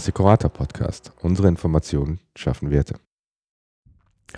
Assecurata 0.00 0.48
Podcast. 0.48 1.12
Unsere 1.20 1.48
Informationen 1.48 2.20
schaffen 2.34 2.70
Werte. 2.70 2.94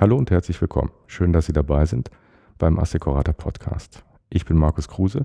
Hallo 0.01 0.17
und 0.17 0.31
herzlich 0.31 0.61
willkommen. 0.61 0.91
Schön, 1.07 1.33
dass 1.33 1.47
Sie 1.47 1.53
dabei 1.53 1.87
sind 1.87 2.11
beim 2.59 2.79
Assecurata 2.79 3.33
Podcast. 3.33 4.05
Ich 4.29 4.45
bin 4.45 4.57
Markus 4.57 4.89
Kruse, 4.89 5.25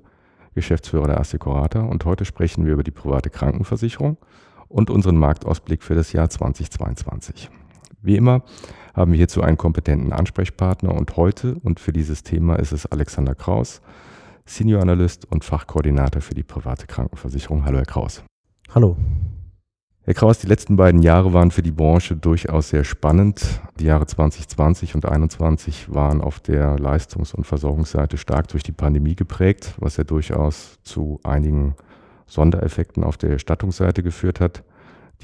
Geschäftsführer 0.54 1.08
der 1.08 1.20
Assecurata 1.20 1.82
und 1.82 2.06
heute 2.06 2.24
sprechen 2.24 2.66
wir 2.66 2.74
über 2.74 2.84
die 2.84 2.92
private 2.92 3.30
Krankenversicherung 3.32 4.18
und 4.68 4.90
unseren 4.90 5.18
Marktausblick 5.18 5.82
für 5.82 5.96
das 5.96 6.14
Jahr 6.14 6.30
2022. 6.30 7.50
Wie 8.08 8.16
immer 8.16 8.42
haben 8.96 9.12
wir 9.12 9.18
hierzu 9.18 9.42
einen 9.42 9.58
kompetenten 9.58 10.14
Ansprechpartner 10.14 10.94
und 10.94 11.18
heute 11.18 11.58
und 11.64 11.82
für 11.82 11.92
dieses 11.92 12.24
Thema 12.24 12.56
ist 12.56 12.72
es 12.72 12.86
Alexander 12.86 13.36
Kraus, 13.36 13.82
Senior 14.46 14.82
Analyst 14.82 15.30
und 15.30 15.44
Fachkoordinator 15.44 16.22
für 16.22 16.34
die 16.34 16.44
private 16.44 16.88
Krankenversicherung. 16.88 17.66
Hallo, 17.66 17.80
Herr 17.80 17.86
Kraus. 17.86 18.24
Hallo. 18.74 18.96
Herr 20.04 20.14
Kraus, 20.14 20.40
die 20.40 20.48
letzten 20.48 20.78
beiden 20.78 21.02
Jahre 21.02 21.34
waren 21.34 21.52
für 21.52 21.62
die 21.62 21.74
Branche 21.74 22.16
durchaus 22.16 22.70
sehr 22.70 22.86
spannend. 22.86 23.60
Die 23.78 23.84
Jahre 23.84 24.06
2020 24.06 24.96
und 24.96 25.02
2021 25.02 25.94
waren 25.94 26.22
auf 26.22 26.40
der 26.40 26.80
Leistungs- 26.80 27.34
und 27.34 27.46
Versorgungsseite 27.46 28.16
stark 28.16 28.48
durch 28.48 28.64
die 28.64 28.72
Pandemie 28.72 29.18
geprägt, 29.18 29.74
was 29.80 29.98
ja 29.98 30.06
durchaus 30.06 30.80
zu 30.82 31.20
einigen 31.26 31.76
Sondereffekten 32.26 33.04
auf 33.04 33.18
der 33.18 33.32
Erstattungsseite 33.32 34.02
geführt 34.02 34.40
hat. 34.40 34.64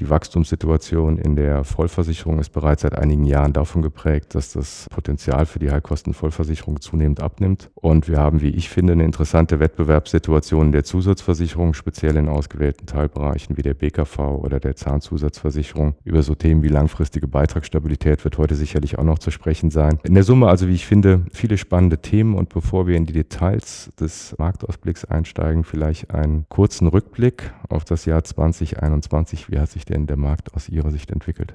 Die 0.00 0.10
Wachstumssituation 0.10 1.18
in 1.18 1.36
der 1.36 1.62
Vollversicherung 1.62 2.40
ist 2.40 2.50
bereits 2.50 2.82
seit 2.82 2.98
einigen 2.98 3.26
Jahren 3.26 3.52
davon 3.52 3.80
geprägt, 3.80 4.34
dass 4.34 4.52
das 4.52 4.88
Potenzial 4.90 5.46
für 5.46 5.60
die 5.60 5.70
Heilkostenvollversicherung 5.70 6.80
zunehmend 6.80 7.20
abnimmt. 7.20 7.70
Und 7.74 8.08
wir 8.08 8.18
haben, 8.18 8.40
wie 8.42 8.48
ich 8.48 8.68
finde, 8.68 8.94
eine 8.94 9.04
interessante 9.04 9.60
Wettbewerbssituation 9.60 10.66
in 10.66 10.72
der 10.72 10.82
Zusatzversicherung, 10.82 11.74
speziell 11.74 12.16
in 12.16 12.28
ausgewählten 12.28 12.86
Teilbereichen 12.86 13.56
wie 13.56 13.62
der 13.62 13.74
BKV 13.74 14.18
oder 14.18 14.58
der 14.58 14.74
Zahnzusatzversicherung. 14.74 15.94
Über 16.02 16.24
so 16.24 16.34
Themen 16.34 16.64
wie 16.64 16.68
langfristige 16.68 17.28
Beitragsstabilität 17.28 18.24
wird 18.24 18.36
heute 18.36 18.56
sicherlich 18.56 18.98
auch 18.98 19.04
noch 19.04 19.20
zu 19.20 19.30
sprechen 19.30 19.70
sein. 19.70 20.00
In 20.02 20.14
der 20.14 20.24
Summe 20.24 20.48
also, 20.48 20.66
wie 20.66 20.74
ich 20.74 20.86
finde, 20.86 21.24
viele 21.32 21.56
spannende 21.56 21.98
Themen. 21.98 22.34
Und 22.34 22.48
bevor 22.48 22.88
wir 22.88 22.96
in 22.96 23.06
die 23.06 23.12
Details 23.12 23.92
des 24.00 24.34
Marktausblicks 24.38 25.04
einsteigen, 25.04 25.62
vielleicht 25.62 26.12
einen 26.12 26.46
kurzen 26.48 26.88
Rückblick 26.88 27.52
auf 27.68 27.84
das 27.84 28.06
Jahr 28.06 28.24
2021. 28.24 29.52
Wie 29.52 29.60
hat 29.60 29.70
sich 29.70 29.83
sich 29.84 29.94
denn 29.94 30.06
der 30.06 30.16
Markt 30.16 30.54
aus 30.54 30.68
Ihrer 30.68 30.90
Sicht 30.90 31.10
entwickelt? 31.10 31.54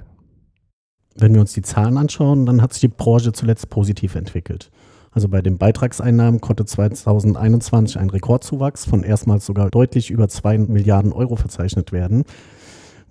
Wenn 1.16 1.34
wir 1.34 1.40
uns 1.40 1.52
die 1.52 1.62
Zahlen 1.62 1.96
anschauen, 1.96 2.46
dann 2.46 2.62
hat 2.62 2.72
sich 2.72 2.80
die 2.80 2.88
Branche 2.88 3.32
zuletzt 3.32 3.68
positiv 3.68 4.14
entwickelt. 4.14 4.70
Also 5.12 5.28
bei 5.28 5.42
den 5.42 5.58
Beitragseinnahmen 5.58 6.40
konnte 6.40 6.64
2021 6.64 7.98
ein 7.98 8.10
Rekordzuwachs 8.10 8.84
von 8.84 9.02
erstmals 9.02 9.44
sogar 9.44 9.68
deutlich 9.70 10.10
über 10.10 10.28
2 10.28 10.58
Milliarden 10.58 11.12
Euro 11.12 11.34
verzeichnet 11.34 11.90
werden. 11.90 12.22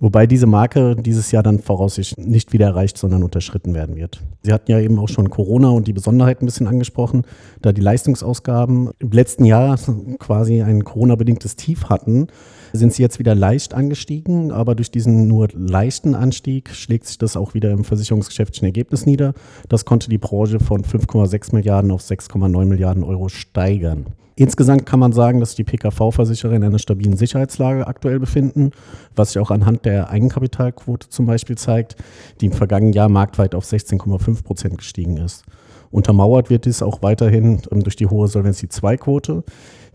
Wobei 0.02 0.26
diese 0.26 0.46
Marke 0.46 0.96
dieses 0.96 1.30
Jahr 1.30 1.42
dann 1.42 1.58
voraussichtlich 1.58 2.26
nicht 2.26 2.54
wieder 2.54 2.68
erreicht, 2.68 2.96
sondern 2.96 3.22
unterschritten 3.22 3.74
werden 3.74 3.96
wird. 3.96 4.22
Sie 4.42 4.54
hatten 4.54 4.70
ja 4.70 4.80
eben 4.80 4.98
auch 4.98 5.10
schon 5.10 5.28
Corona 5.28 5.68
und 5.68 5.86
die 5.86 5.92
Besonderheiten 5.92 6.44
ein 6.44 6.46
bisschen 6.46 6.68
angesprochen, 6.68 7.24
da 7.60 7.72
die 7.72 7.82
Leistungsausgaben 7.82 8.92
im 8.98 9.10
letzten 9.10 9.44
Jahr 9.44 9.78
quasi 10.18 10.62
ein 10.62 10.84
Corona-bedingtes 10.84 11.56
Tief 11.56 11.90
hatten 11.90 12.28
sind 12.72 12.92
sie 12.92 13.02
jetzt 13.02 13.18
wieder 13.18 13.34
leicht 13.34 13.74
angestiegen, 13.74 14.52
aber 14.52 14.74
durch 14.74 14.90
diesen 14.90 15.26
nur 15.28 15.48
leichten 15.54 16.14
Anstieg 16.14 16.70
schlägt 16.70 17.06
sich 17.06 17.18
das 17.18 17.36
auch 17.36 17.54
wieder 17.54 17.70
im 17.70 17.84
versicherungsgeschäftlichen 17.84 18.66
Ergebnis 18.66 19.06
nieder. 19.06 19.34
Das 19.68 19.84
konnte 19.84 20.08
die 20.08 20.18
Branche 20.18 20.60
von 20.60 20.82
5,6 20.82 21.54
Milliarden 21.54 21.90
auf 21.90 22.02
6,9 22.02 22.64
Milliarden 22.66 23.04
Euro 23.04 23.28
steigern. 23.28 24.06
Insgesamt 24.36 24.86
kann 24.86 25.00
man 25.00 25.12
sagen, 25.12 25.38
dass 25.38 25.54
die 25.54 25.64
PKV-Versicherer 25.64 26.54
in 26.54 26.64
einer 26.64 26.78
stabilen 26.78 27.18
Sicherheitslage 27.18 27.86
aktuell 27.86 28.18
befinden, 28.18 28.70
was 29.14 29.32
sich 29.32 29.42
auch 29.42 29.50
anhand 29.50 29.84
der 29.84 30.08
Eigenkapitalquote 30.08 31.10
zum 31.10 31.26
Beispiel 31.26 31.58
zeigt, 31.58 31.96
die 32.40 32.46
im 32.46 32.52
vergangenen 32.52 32.94
Jahr 32.94 33.10
marktweit 33.10 33.54
auf 33.54 33.66
16,5 33.66 34.42
Prozent 34.42 34.78
gestiegen 34.78 35.18
ist. 35.18 35.44
Untermauert 35.90 36.50
wird 36.50 36.64
dies 36.64 36.82
auch 36.82 37.02
weiterhin 37.02 37.60
ähm, 37.70 37.82
durch 37.82 37.96
die 37.96 38.06
hohe 38.06 38.28
Solvency-2-Quote, 38.28 39.44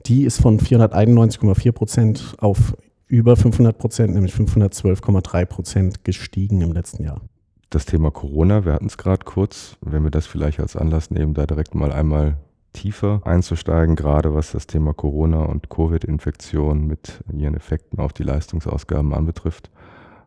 die 0.06 0.24
ist 0.24 0.42
von 0.42 0.60
491,4 0.60 1.72
Prozent 1.72 2.36
auf 2.40 2.76
über 3.08 3.36
500 3.36 3.78
Prozent, 3.78 4.14
nämlich 4.14 4.34
512,3 4.34 5.46
Prozent 5.46 6.04
gestiegen 6.04 6.62
im 6.62 6.72
letzten 6.72 7.04
Jahr. 7.04 7.22
Das 7.70 7.86
Thema 7.86 8.12
Corona, 8.12 8.66
wir 8.66 8.74
hatten 8.74 8.86
es 8.86 8.98
gerade 8.98 9.26
kurz, 9.26 9.78
wenn 9.82 10.04
wir 10.04 10.12
das 10.12 10.28
vielleicht 10.28 10.60
als 10.60 10.76
Anlass 10.76 11.12
nehmen, 11.12 11.34
da 11.34 11.46
direkt 11.46 11.76
mal 11.76 11.92
einmal 11.92 12.38
tiefer 12.74 13.22
einzusteigen, 13.26 13.96
gerade 13.96 14.34
was 14.34 14.52
das 14.52 14.68
Thema 14.68 14.94
Corona 14.94 15.44
und 15.44 15.70
Covid-Infektion 15.70 16.86
mit 16.86 17.24
ihren 17.32 17.56
Effekten 17.56 18.00
auf 18.00 18.14
die 18.14 18.24
Leistungsausgaben 18.24 19.14
anbetrifft. 19.14 19.72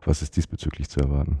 Was 0.03 0.21
ist 0.21 0.35
diesbezüglich 0.35 0.89
zu 0.89 0.99
erwarten? 0.99 1.39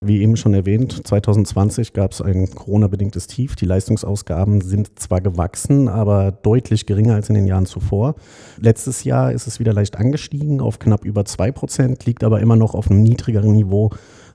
Wie 0.00 0.22
eben 0.22 0.36
schon 0.36 0.54
erwähnt, 0.54 1.08
2020 1.08 1.92
gab 1.92 2.12
es 2.12 2.22
ein 2.22 2.48
Corona-bedingtes 2.54 3.26
Tief. 3.26 3.56
Die 3.56 3.64
Leistungsausgaben 3.64 4.60
sind 4.60 4.96
zwar 5.00 5.20
gewachsen, 5.20 5.88
aber 5.88 6.30
deutlich 6.30 6.86
geringer 6.86 7.14
als 7.14 7.28
in 7.28 7.34
den 7.34 7.48
Jahren 7.48 7.66
zuvor. 7.66 8.14
Letztes 8.60 9.02
Jahr 9.02 9.32
ist 9.32 9.48
es 9.48 9.58
wieder 9.58 9.72
leicht 9.72 9.96
angestiegen 9.96 10.60
auf 10.60 10.78
knapp 10.78 11.04
über 11.04 11.24
2 11.24 11.50
Prozent, 11.50 12.06
liegt 12.06 12.22
aber 12.22 12.38
immer 12.38 12.54
noch 12.54 12.76
auf 12.76 12.88
einem 12.88 13.02
niedrigeren 13.02 13.50
Niveau 13.50 13.90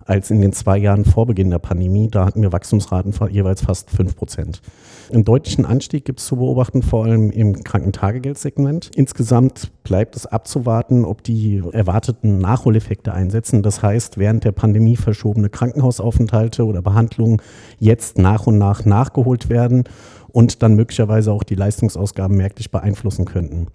als 0.06 0.32
in 0.32 0.42
den 0.42 0.54
zwei 0.54 0.78
Jahren 0.78 1.06
vor 1.06 1.26
Beginn 1.26 1.50
der 1.50 1.60
Pandemie. 1.60 2.10
Da 2.10 2.26
hatten 2.26 2.42
wir 2.42 2.52
Wachstumsraten 2.52 3.14
von 3.14 3.30
jeweils 3.30 3.62
fast 3.62 3.90
5 3.92 4.16
Prozent. 4.16 4.62
Einen 5.12 5.24
deutlichen 5.24 5.66
Anstieg 5.66 6.06
gibt 6.06 6.20
es 6.20 6.26
zu 6.26 6.38
beobachten, 6.38 6.82
vor 6.82 7.06
allem 7.06 7.30
im 7.32 7.64
Krankentagegeldsegment. 7.64 8.92
Insgesamt 8.96 9.72
bleibt 9.84 10.16
es 10.16 10.26
abzuwarten, 10.26 11.06
ob 11.06 11.24
die 11.24 11.62
erwarteten 11.72 12.40
Nachholeffekte 12.40 13.14
einsetzen. 13.14 13.64
Das 13.64 13.82
heißt, 13.82 14.18
während 14.18 14.44
der 14.44 14.52
Pandemie 14.52 14.96
verschobene 14.96 15.50
Krankenhausaufenthalte 15.50 16.66
oder 16.66 16.82
Behandlungen 16.82 17.42
jetzt 17.80 18.18
nach 18.18 18.48
und 18.48 18.58
nach 18.58 18.86
nachgeholt 18.86 19.50
werden 19.50 19.84
und 20.32 20.64
dann 20.64 20.76
möglicherweise 20.76 21.32
auch 21.32 21.44
die 21.44 21.56
Leistungsausgaben 21.56 22.36
merklich 22.36 22.72
beeinflussen 22.72 23.26
könnten. 23.26 23.68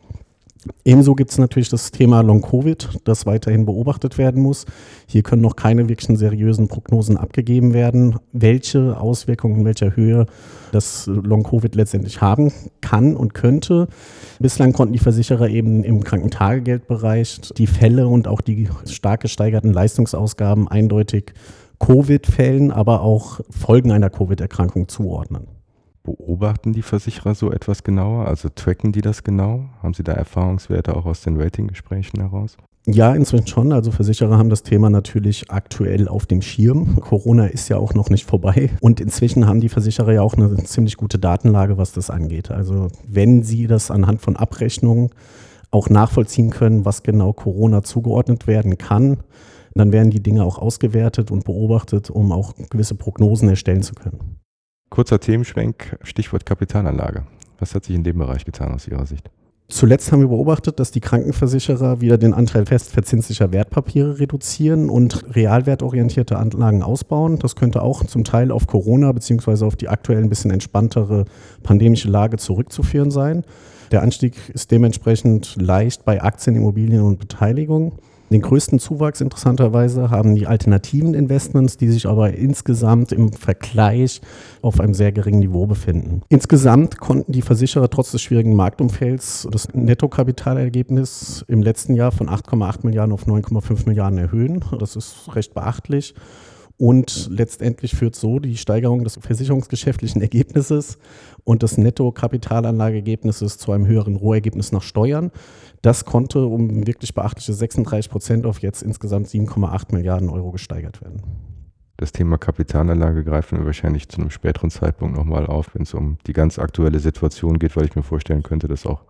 Ebenso 0.85 1.15
gibt 1.15 1.31
es 1.31 1.39
natürlich 1.39 1.69
das 1.69 1.91
Thema 1.93 2.21
Long-Covid, 2.21 3.01
das 3.05 3.27
weiterhin 3.27 3.65
beobachtet 3.65 4.19
werden 4.19 4.43
muss. 4.43 4.67
Hier 5.07 5.23
können 5.23 5.43
noch 5.43 5.57
keine 5.57 5.89
wirklichen 5.89 6.17
seriösen 6.17 6.69
Prognosen 6.69 7.17
abgegeben 7.17 7.75
werden, 7.75 8.17
welche 8.33 8.99
Auswirkungen 9.01 9.61
in 9.61 9.65
welcher 9.65 9.95
Höhe 9.95 10.27
das 10.73 11.07
Long-Covid 11.07 11.75
letztendlich 11.75 12.21
haben 12.21 12.53
kann 12.81 13.17
und 13.17 13.35
könnte. 13.35 13.89
Bislang 14.41 14.73
konnten 14.73 14.93
die 14.93 14.99
Versicherer 14.99 15.49
eben 15.49 15.85
im 15.85 16.03
Krankentagegeldbereich 16.03 17.41
die 17.57 17.67
Fälle 17.67 18.09
und 18.09 18.29
auch 18.29 18.41
die 18.41 18.69
stark 18.87 19.21
gesteigerten 19.21 19.73
Leistungsausgaben 19.73 20.69
eindeutig 20.69 21.33
Covid-Fällen, 21.79 22.73
aber 22.73 23.03
auch 23.03 23.41
Folgen 23.51 23.93
einer 23.93 24.11
Covid-Erkrankung 24.11 24.89
zuordnen. 24.89 25.58
Beobachten 26.17 26.73
die 26.73 26.83
Versicherer 26.83 27.35
so 27.35 27.53
etwas 27.53 27.85
genauer? 27.85 28.27
Also 28.27 28.49
tracken 28.49 28.93
die 28.93 29.03
das 29.03 29.25
genau? 29.25 29.65
Haben 29.83 29.93
Sie 29.93 30.03
da 30.03 30.13
Erfahrungswerte 30.13 30.97
auch 30.97 31.05
aus 31.05 31.21
den 31.21 31.41
Ratinggesprächen 31.41 32.21
heraus? 32.21 32.57
Ja, 32.87 33.15
inzwischen 33.15 33.47
schon. 33.47 33.73
Also 33.73 33.91
Versicherer 33.91 34.39
haben 34.39 34.49
das 34.49 34.63
Thema 34.63 34.89
natürlich 34.89 35.51
aktuell 35.51 36.09
auf 36.09 36.25
dem 36.25 36.41
Schirm. 36.41 36.97
Corona 37.01 37.47
ist 37.47 37.69
ja 37.69 37.77
auch 37.77 37.93
noch 37.93 38.09
nicht 38.09 38.25
vorbei. 38.25 38.71
Und 38.81 39.01
inzwischen 39.01 39.47
haben 39.47 39.61
die 39.61 39.69
Versicherer 39.69 40.15
ja 40.15 40.23
auch 40.23 40.35
eine 40.35 40.57
ziemlich 40.65 40.97
gute 40.97 41.19
Datenlage, 41.19 41.77
was 41.77 41.93
das 41.93 42.09
angeht. 42.09 42.51
Also 42.51 42.89
wenn 43.07 43.43
sie 43.43 43.67
das 43.67 43.91
anhand 43.91 44.23
von 44.23 44.37
Abrechnungen 44.37 45.11
auch 45.71 45.91
nachvollziehen 45.91 46.49
können, 46.49 46.87
was 46.87 47.03
genau 47.03 47.35
Corona 47.35 47.83
zugeordnet 47.83 48.47
werden 48.47 48.79
kann, 48.79 49.19
dann 49.75 49.93
werden 49.93 50.11
die 50.11 50.23
Dinge 50.23 50.45
auch 50.45 50.59
ausgewertet 50.59 51.31
und 51.31 51.45
beobachtet, 51.45 52.09
um 52.09 52.33
auch 52.33 52.55
gewisse 52.71 52.95
Prognosen 52.95 53.51
erstellen 53.51 53.83
zu 53.83 53.95
können. 53.95 54.38
Kurzer 54.91 55.21
Themenschwenk, 55.21 55.99
Stichwort 56.03 56.47
Kapitalanlage. 56.47 57.25
Was 57.59 57.75
hat 57.75 57.85
sich 57.85 57.95
in 57.95 58.05
dem 58.05 58.19
Bereich 58.19 58.45
getan 58.45 58.73
aus 58.73 58.89
Ihrer 58.89 59.07
Sicht? 59.07 59.31
Zuletzt 59.71 60.11
haben 60.11 60.21
wir 60.21 60.29
beobachtet, 60.29 60.81
dass 60.81 60.93
die 60.93 61.01
Krankenversicherer 61.01 62.01
wieder 62.01 62.17
den 62.17 62.33
Anteil 62.33 62.65
festverzinslicher 62.65 63.53
Wertpapiere 63.53 64.19
reduzieren 64.19 64.89
und 64.89 65.37
realwertorientierte 65.37 66.39
Anlagen 66.39 66.83
ausbauen. 66.83 67.39
Das 67.39 67.55
könnte 67.55 67.83
auch 67.83 68.05
zum 68.05 68.25
Teil 68.25 68.51
auf 68.51 68.67
Corona 68.67 69.13
bzw. 69.13 69.67
auf 69.67 69.77
die 69.77 69.89
aktuell 69.89 70.23
ein 70.23 70.31
bisschen 70.31 70.51
entspanntere 70.51 71.27
pandemische 71.63 72.09
Lage 72.09 72.39
zurückzuführen 72.39 73.11
sein. 73.11 73.45
Der 73.91 74.03
Anstieg 74.03 74.37
ist 74.49 74.71
dementsprechend 74.71 75.57
leicht 75.57 76.07
bei 76.07 76.23
Aktien, 76.23 76.57
Immobilien 76.57 77.03
und 77.03 77.19
Beteiligungen. 77.19 77.93
Den 78.31 78.43
größten 78.43 78.79
Zuwachs 78.79 79.21
interessanterweise 79.21 80.11
haben 80.11 80.35
die 80.35 80.47
alternativen 80.47 81.15
Investments, 81.15 81.77
die 81.77 81.89
sich 81.89 82.07
aber 82.07 82.35
insgesamt 82.35 83.13
im 83.13 83.33
Vergleich 83.33 84.21
auf 84.61 84.81
einem 84.81 84.95
sehr 84.95 85.13
geringen 85.13 85.39
Niveau 85.39 85.67
befinden. 85.67 86.23
Insgesamt 86.29 87.01
konnten 87.01 87.33
die 87.33 87.43
Versicherer 87.43 87.89
trotz 87.89 88.11
des 88.13 88.21
schwierigen 88.21 88.55
Marktumfelds 88.55 89.49
das 89.51 89.73
Nettokapitalergebnis 89.73 91.45
im 91.49 91.63
letzten 91.63 91.95
Jahr 91.95 92.13
von 92.13 92.29
8,8 92.29 92.81
Milliarden 92.85 93.13
auf 93.13 93.27
9,5 93.27 93.87
Milliarden 93.87 94.19
erhöhen. 94.19 94.63
Das 94.79 94.97
ist 94.97 95.35
recht 95.35 95.55
beachtlich. 95.55 96.15
Und 96.79 97.29
letztendlich 97.33 97.97
führt 97.97 98.15
so 98.15 98.39
die 98.39 98.57
Steigerung 98.57 99.03
des 99.03 99.19
versicherungsgeschäftlichen 99.21 100.23
Ergebnisses 100.23 100.99
und 101.43 101.65
des 101.65 101.77
Netto-Kapitalanlageergebnisses 101.77 103.59
zu 103.59 103.73
einem 103.73 103.87
höheren 103.87 104.15
Rohergebnis 104.15 104.71
nach 104.71 104.83
Steuern. 104.83 105.33
Das 105.83 106.05
konnte 106.05 106.47
um 106.47 106.87
wirklich 106.87 107.15
beachtliche 107.15 107.53
36 107.53 108.11
Prozent 108.11 108.47
auf 108.47 108.61
jetzt 108.61 108.83
insgesamt 108.83 109.27
7,8 109.27 109.93
Milliarden 109.93 110.31
Euro 110.31 110.53
gesteigert 110.53 111.03
werden. 111.03 111.23
Das 111.97 112.13
Thema 112.13 112.39
Kapitalanlage 112.39 113.25
greifen 113.25 113.59
wir 113.59 113.67
wahrscheinlich 113.67 114.09
zu 114.09 114.21
einem 114.21 114.31
späteren 114.31 114.71
Zeitpunkt 114.71 115.17
nochmal 115.17 115.47
auf, 115.47 115.75
wenn 115.75 115.83
es 115.83 115.95
um 115.95 116.19
die 116.29 116.33
ganz 116.33 116.61
aktuelle 116.61 117.01
Situation 117.01 117.59
geht, 117.59 117.75
weil 117.77 117.87
ich 117.87 117.97
mir 117.97 118.05
vorstellen 118.05 118.45
könnte, 118.45 118.69
dass 118.69 118.87
auch 118.87 119.03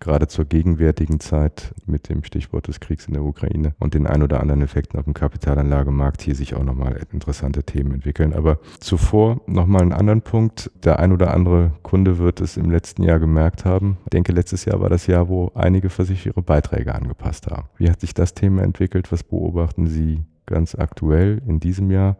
gerade 0.00 0.26
zur 0.26 0.46
gegenwärtigen 0.46 1.20
Zeit 1.20 1.74
mit 1.86 2.08
dem 2.08 2.24
Stichwort 2.24 2.68
des 2.68 2.80
Kriegs 2.80 3.06
in 3.06 3.14
der 3.14 3.22
Ukraine 3.22 3.74
und 3.78 3.94
den 3.94 4.06
ein 4.06 4.22
oder 4.22 4.40
anderen 4.40 4.62
Effekten 4.62 4.98
auf 4.98 5.04
dem 5.04 5.14
Kapitalanlagemarkt 5.14 6.22
hier 6.22 6.34
sich 6.34 6.54
auch 6.54 6.64
nochmal 6.64 7.00
interessante 7.12 7.62
Themen 7.62 7.92
entwickeln. 7.92 8.32
Aber 8.32 8.58
zuvor 8.80 9.40
nochmal 9.46 9.82
einen 9.82 9.92
anderen 9.92 10.22
Punkt. 10.22 10.70
Der 10.84 10.98
ein 10.98 11.12
oder 11.12 11.34
andere 11.34 11.72
Kunde 11.82 12.18
wird 12.18 12.40
es 12.40 12.56
im 12.56 12.70
letzten 12.70 13.02
Jahr 13.02 13.18
gemerkt 13.18 13.64
haben. 13.64 13.98
Ich 14.04 14.10
denke, 14.10 14.32
letztes 14.32 14.64
Jahr 14.64 14.80
war 14.80 14.88
das 14.88 15.06
Jahr, 15.06 15.28
wo 15.28 15.52
einige 15.54 15.90
Versicherer 15.90 16.30
ihre 16.30 16.42
Beiträge 16.42 16.94
angepasst 16.94 17.48
haben. 17.48 17.68
Wie 17.76 17.90
hat 17.90 18.00
sich 18.00 18.14
das 18.14 18.34
Thema 18.34 18.62
entwickelt? 18.62 19.12
Was 19.12 19.22
beobachten 19.22 19.86
Sie 19.86 20.24
ganz 20.46 20.74
aktuell 20.74 21.42
in 21.46 21.60
diesem 21.60 21.90
Jahr? 21.90 22.16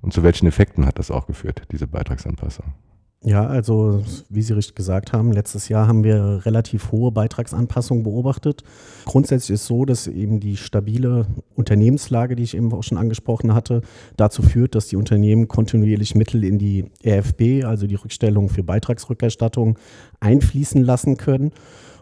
Und 0.00 0.12
zu 0.12 0.22
welchen 0.22 0.46
Effekten 0.46 0.86
hat 0.86 0.98
das 0.98 1.10
auch 1.10 1.26
geführt, 1.26 1.62
diese 1.70 1.86
Beitragsanpassung? 1.86 2.72
Ja, 3.22 3.46
also 3.46 4.02
wie 4.30 4.40
Sie 4.40 4.54
richtig 4.54 4.74
gesagt 4.74 5.12
haben, 5.12 5.30
letztes 5.30 5.68
Jahr 5.68 5.86
haben 5.86 6.04
wir 6.04 6.40
relativ 6.46 6.90
hohe 6.90 7.12
Beitragsanpassungen 7.12 8.02
beobachtet. 8.02 8.64
Grundsätzlich 9.04 9.56
ist 9.56 9.60
es 9.62 9.66
so, 9.66 9.84
dass 9.84 10.06
eben 10.06 10.40
die 10.40 10.56
stabile 10.56 11.26
Unternehmenslage, 11.54 12.34
die 12.34 12.44
ich 12.44 12.56
eben 12.56 12.72
auch 12.72 12.82
schon 12.82 12.96
angesprochen 12.96 13.52
hatte, 13.52 13.82
dazu 14.16 14.40
führt, 14.40 14.74
dass 14.74 14.88
die 14.88 14.96
Unternehmen 14.96 15.48
kontinuierlich 15.48 16.14
Mittel 16.14 16.44
in 16.44 16.58
die 16.58 16.86
RFB, 17.04 17.66
also 17.66 17.86
die 17.86 17.96
Rückstellung 17.96 18.48
für 18.48 18.62
Beitragsrückerstattung, 18.62 19.78
einfließen 20.20 20.82
lassen 20.82 21.18
können 21.18 21.52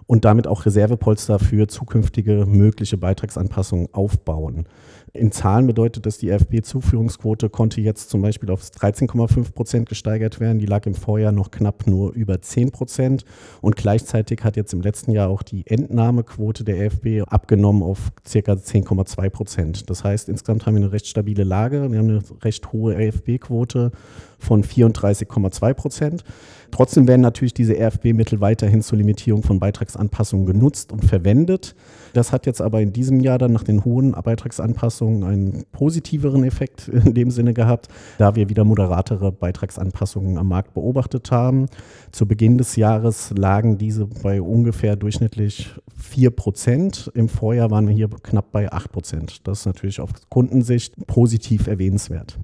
und 0.08 0.24
damit 0.24 0.46
auch 0.48 0.66
Reservepolster 0.66 1.38
für 1.38 1.68
zukünftige 1.68 2.46
mögliche 2.46 2.96
Beitragsanpassungen 2.96 3.88
aufbauen. 3.92 4.66
In 5.12 5.32
Zahlen 5.32 5.66
bedeutet 5.66 6.06
das, 6.06 6.18
die 6.18 6.30
FB-Zuführungsquote 6.30 7.50
konnte 7.50 7.80
jetzt 7.80 8.08
zum 8.08 8.22
Beispiel 8.22 8.50
auf 8.50 8.62
13,5 8.62 9.52
Prozent 9.52 9.88
gesteigert 9.88 10.40
werden. 10.40 10.58
Die 10.58 10.66
lag 10.66 10.86
im 10.86 10.94
Vorjahr 10.94 11.32
noch 11.32 11.50
knapp 11.50 11.86
nur 11.86 12.12
über 12.12 12.40
10 12.40 12.70
Prozent. 12.70 13.24
Und 13.60 13.76
gleichzeitig 13.76 14.44
hat 14.44 14.56
jetzt 14.56 14.72
im 14.72 14.80
letzten 14.80 15.10
Jahr 15.10 15.28
auch 15.28 15.42
die 15.42 15.66
Entnahmequote 15.66 16.64
der 16.64 16.90
FB 16.90 17.22
abgenommen 17.26 17.82
auf 17.82 18.10
ca. 18.24 18.52
10,2 18.52 19.30
Prozent. 19.30 19.90
Das 19.90 20.04
heißt, 20.04 20.28
insgesamt 20.28 20.66
haben 20.66 20.74
wir 20.74 20.82
eine 20.82 20.92
recht 20.92 21.06
stabile 21.06 21.44
Lage. 21.44 21.90
Wir 21.90 21.98
haben 21.98 22.08
eine 22.08 22.22
recht 22.42 22.72
hohe 22.72 22.94
RFB-Quote 22.94 23.92
von 24.38 24.62
34,2 24.62 25.74
Prozent. 25.74 26.24
Trotzdem 26.70 27.08
werden 27.08 27.22
natürlich 27.22 27.54
diese 27.54 27.74
RFB-Mittel 27.74 28.40
weiterhin 28.40 28.82
zur 28.82 28.98
Limitierung 28.98 29.42
von 29.42 29.58
Beitragsanpassungen 29.58 30.46
genutzt 30.46 30.92
und 30.92 31.04
verwendet. 31.04 31.74
Das 32.12 32.32
hat 32.32 32.46
jetzt 32.46 32.60
aber 32.60 32.80
in 32.80 32.92
diesem 32.92 33.20
Jahr 33.20 33.38
dann 33.38 33.52
nach 33.52 33.64
den 33.64 33.84
hohen 33.84 34.12
Beitragsanpassungen 34.12 35.24
einen 35.24 35.64
positiveren 35.72 36.44
Effekt 36.44 36.88
in 36.88 37.14
dem 37.14 37.30
Sinne 37.30 37.54
gehabt, 37.54 37.88
da 38.18 38.34
wir 38.34 38.48
wieder 38.48 38.64
moderatere 38.64 39.32
Beitragsanpassungen 39.32 40.38
am 40.38 40.48
Markt 40.48 40.74
beobachtet 40.74 41.30
haben. 41.30 41.66
Zu 42.12 42.26
Beginn 42.26 42.58
des 42.58 42.76
Jahres 42.76 43.32
lagen 43.36 43.78
diese 43.78 44.06
bei 44.06 44.40
ungefähr 44.40 44.96
durchschnittlich 44.96 45.70
4 45.96 46.30
Prozent. 46.30 47.10
Im 47.14 47.28
Vorjahr 47.28 47.70
waren 47.70 47.88
wir 47.88 47.94
hier 47.94 48.08
knapp 48.22 48.52
bei 48.52 48.70
8 48.72 48.92
Prozent. 48.92 49.46
Das 49.46 49.60
ist 49.60 49.66
natürlich 49.66 50.00
auf 50.00 50.10
Kundensicht 50.28 50.94
positiv 51.06 51.66
erwähnenswert. 51.66 52.38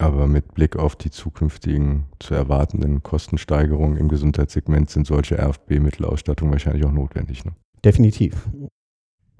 Aber 0.00 0.26
mit 0.26 0.54
Blick 0.54 0.76
auf 0.76 0.96
die 0.96 1.10
zukünftigen 1.10 2.04
zu 2.20 2.34
erwartenden 2.34 3.02
Kostensteigerungen 3.02 3.98
im 3.98 4.08
Gesundheitssegment 4.08 4.88
sind 4.88 5.06
solche 5.06 5.38
RFB-Mittelausstattungen 5.38 6.52
wahrscheinlich 6.52 6.86
auch 6.86 6.92
notwendig. 6.92 7.44
Ne? 7.44 7.52
Definitiv. 7.84 8.48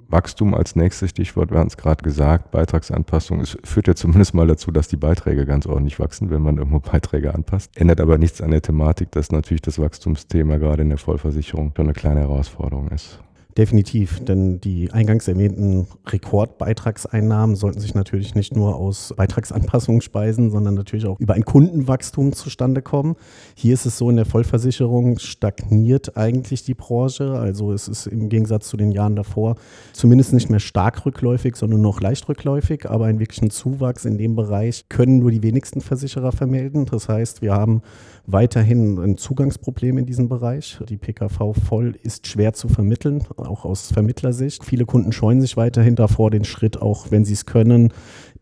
Wachstum 0.07 0.53
als 0.53 0.75
nächstes 0.75 1.09
Stichwort, 1.09 1.49
wir 1.49 1.57
haben 1.57 1.67
es 1.67 1.77
gerade 1.77 2.03
gesagt, 2.03 2.51
Beitragsanpassung. 2.51 3.39
Es 3.39 3.57
führt 3.63 3.87
ja 3.87 3.95
zumindest 3.95 4.35
mal 4.35 4.45
dazu, 4.45 4.69
dass 4.69 4.87
die 4.87 4.97
Beiträge 4.97 5.47
ganz 5.47 5.65
ordentlich 5.65 5.99
wachsen, 5.99 6.29
wenn 6.29 6.43
man 6.43 6.57
irgendwo 6.57 6.79
Beiträge 6.91 7.33
anpasst. 7.33 7.71
Ändert 7.75 7.99
aber 7.99 8.19
nichts 8.19 8.39
an 8.39 8.51
der 8.51 8.61
Thematik, 8.61 9.09
dass 9.11 9.31
natürlich 9.31 9.63
das 9.63 9.79
Wachstumsthema 9.79 10.57
gerade 10.57 10.83
in 10.83 10.89
der 10.89 10.99
Vollversicherung 10.99 11.73
schon 11.75 11.87
eine 11.87 11.93
kleine 11.93 12.19
Herausforderung 12.19 12.89
ist. 12.89 13.19
Definitiv, 13.57 14.23
denn 14.23 14.61
die 14.61 14.91
eingangs 14.91 15.27
erwähnten 15.27 15.87
Rekordbeitragseinnahmen 16.07 17.57
sollten 17.57 17.81
sich 17.81 17.93
natürlich 17.93 18.33
nicht 18.33 18.55
nur 18.55 18.75
aus 18.75 19.13
Beitragsanpassungen 19.17 20.01
speisen, 20.01 20.51
sondern 20.51 20.73
natürlich 20.73 21.05
auch 21.05 21.19
über 21.19 21.33
ein 21.33 21.43
Kundenwachstum 21.43 22.31
zustande 22.31 22.81
kommen. 22.81 23.15
Hier 23.55 23.73
ist 23.73 23.85
es 23.85 23.97
so, 23.97 24.09
in 24.09 24.15
der 24.15 24.25
Vollversicherung 24.25 25.19
stagniert 25.19 26.15
eigentlich 26.15 26.63
die 26.63 26.73
Branche. 26.73 27.33
Also 27.33 27.73
es 27.73 27.89
ist 27.89 28.07
im 28.07 28.29
Gegensatz 28.29 28.69
zu 28.69 28.77
den 28.77 28.91
Jahren 28.91 29.17
davor 29.17 29.55
zumindest 29.91 30.31
nicht 30.31 30.49
mehr 30.49 30.61
stark 30.61 31.05
rückläufig, 31.05 31.57
sondern 31.57 31.81
noch 31.81 31.99
leicht 31.99 32.29
rückläufig. 32.29 32.89
Aber 32.89 33.05
einen 33.05 33.19
wirklichen 33.19 33.49
Zuwachs 33.49 34.05
in 34.05 34.17
dem 34.17 34.35
Bereich 34.35 34.85
können 34.87 35.17
nur 35.17 35.31
die 35.31 35.43
wenigsten 35.43 35.81
Versicherer 35.81 36.31
vermelden. 36.31 36.85
Das 36.85 37.09
heißt, 37.09 37.41
wir 37.41 37.53
haben 37.53 37.81
weiterhin 38.25 38.97
ein 38.99 39.17
Zugangsproblem 39.17 39.97
in 39.97 40.05
diesem 40.05 40.29
Bereich. 40.29 40.79
Die 40.87 40.97
PKV 40.97 41.53
voll 41.53 41.97
ist 42.01 42.27
schwer 42.27 42.53
zu 42.53 42.69
vermitteln, 42.69 43.23
auch 43.43 43.65
aus 43.65 43.91
Vermittlersicht. 43.91 44.63
Viele 44.63 44.85
Kunden 44.85 45.11
scheuen 45.11 45.41
sich 45.41 45.57
weiterhin 45.57 45.95
davor, 45.95 46.31
den 46.31 46.43
Schritt, 46.43 46.81
auch 46.81 47.11
wenn 47.11 47.25
sie 47.25 47.33
es 47.33 47.45
können, 47.45 47.93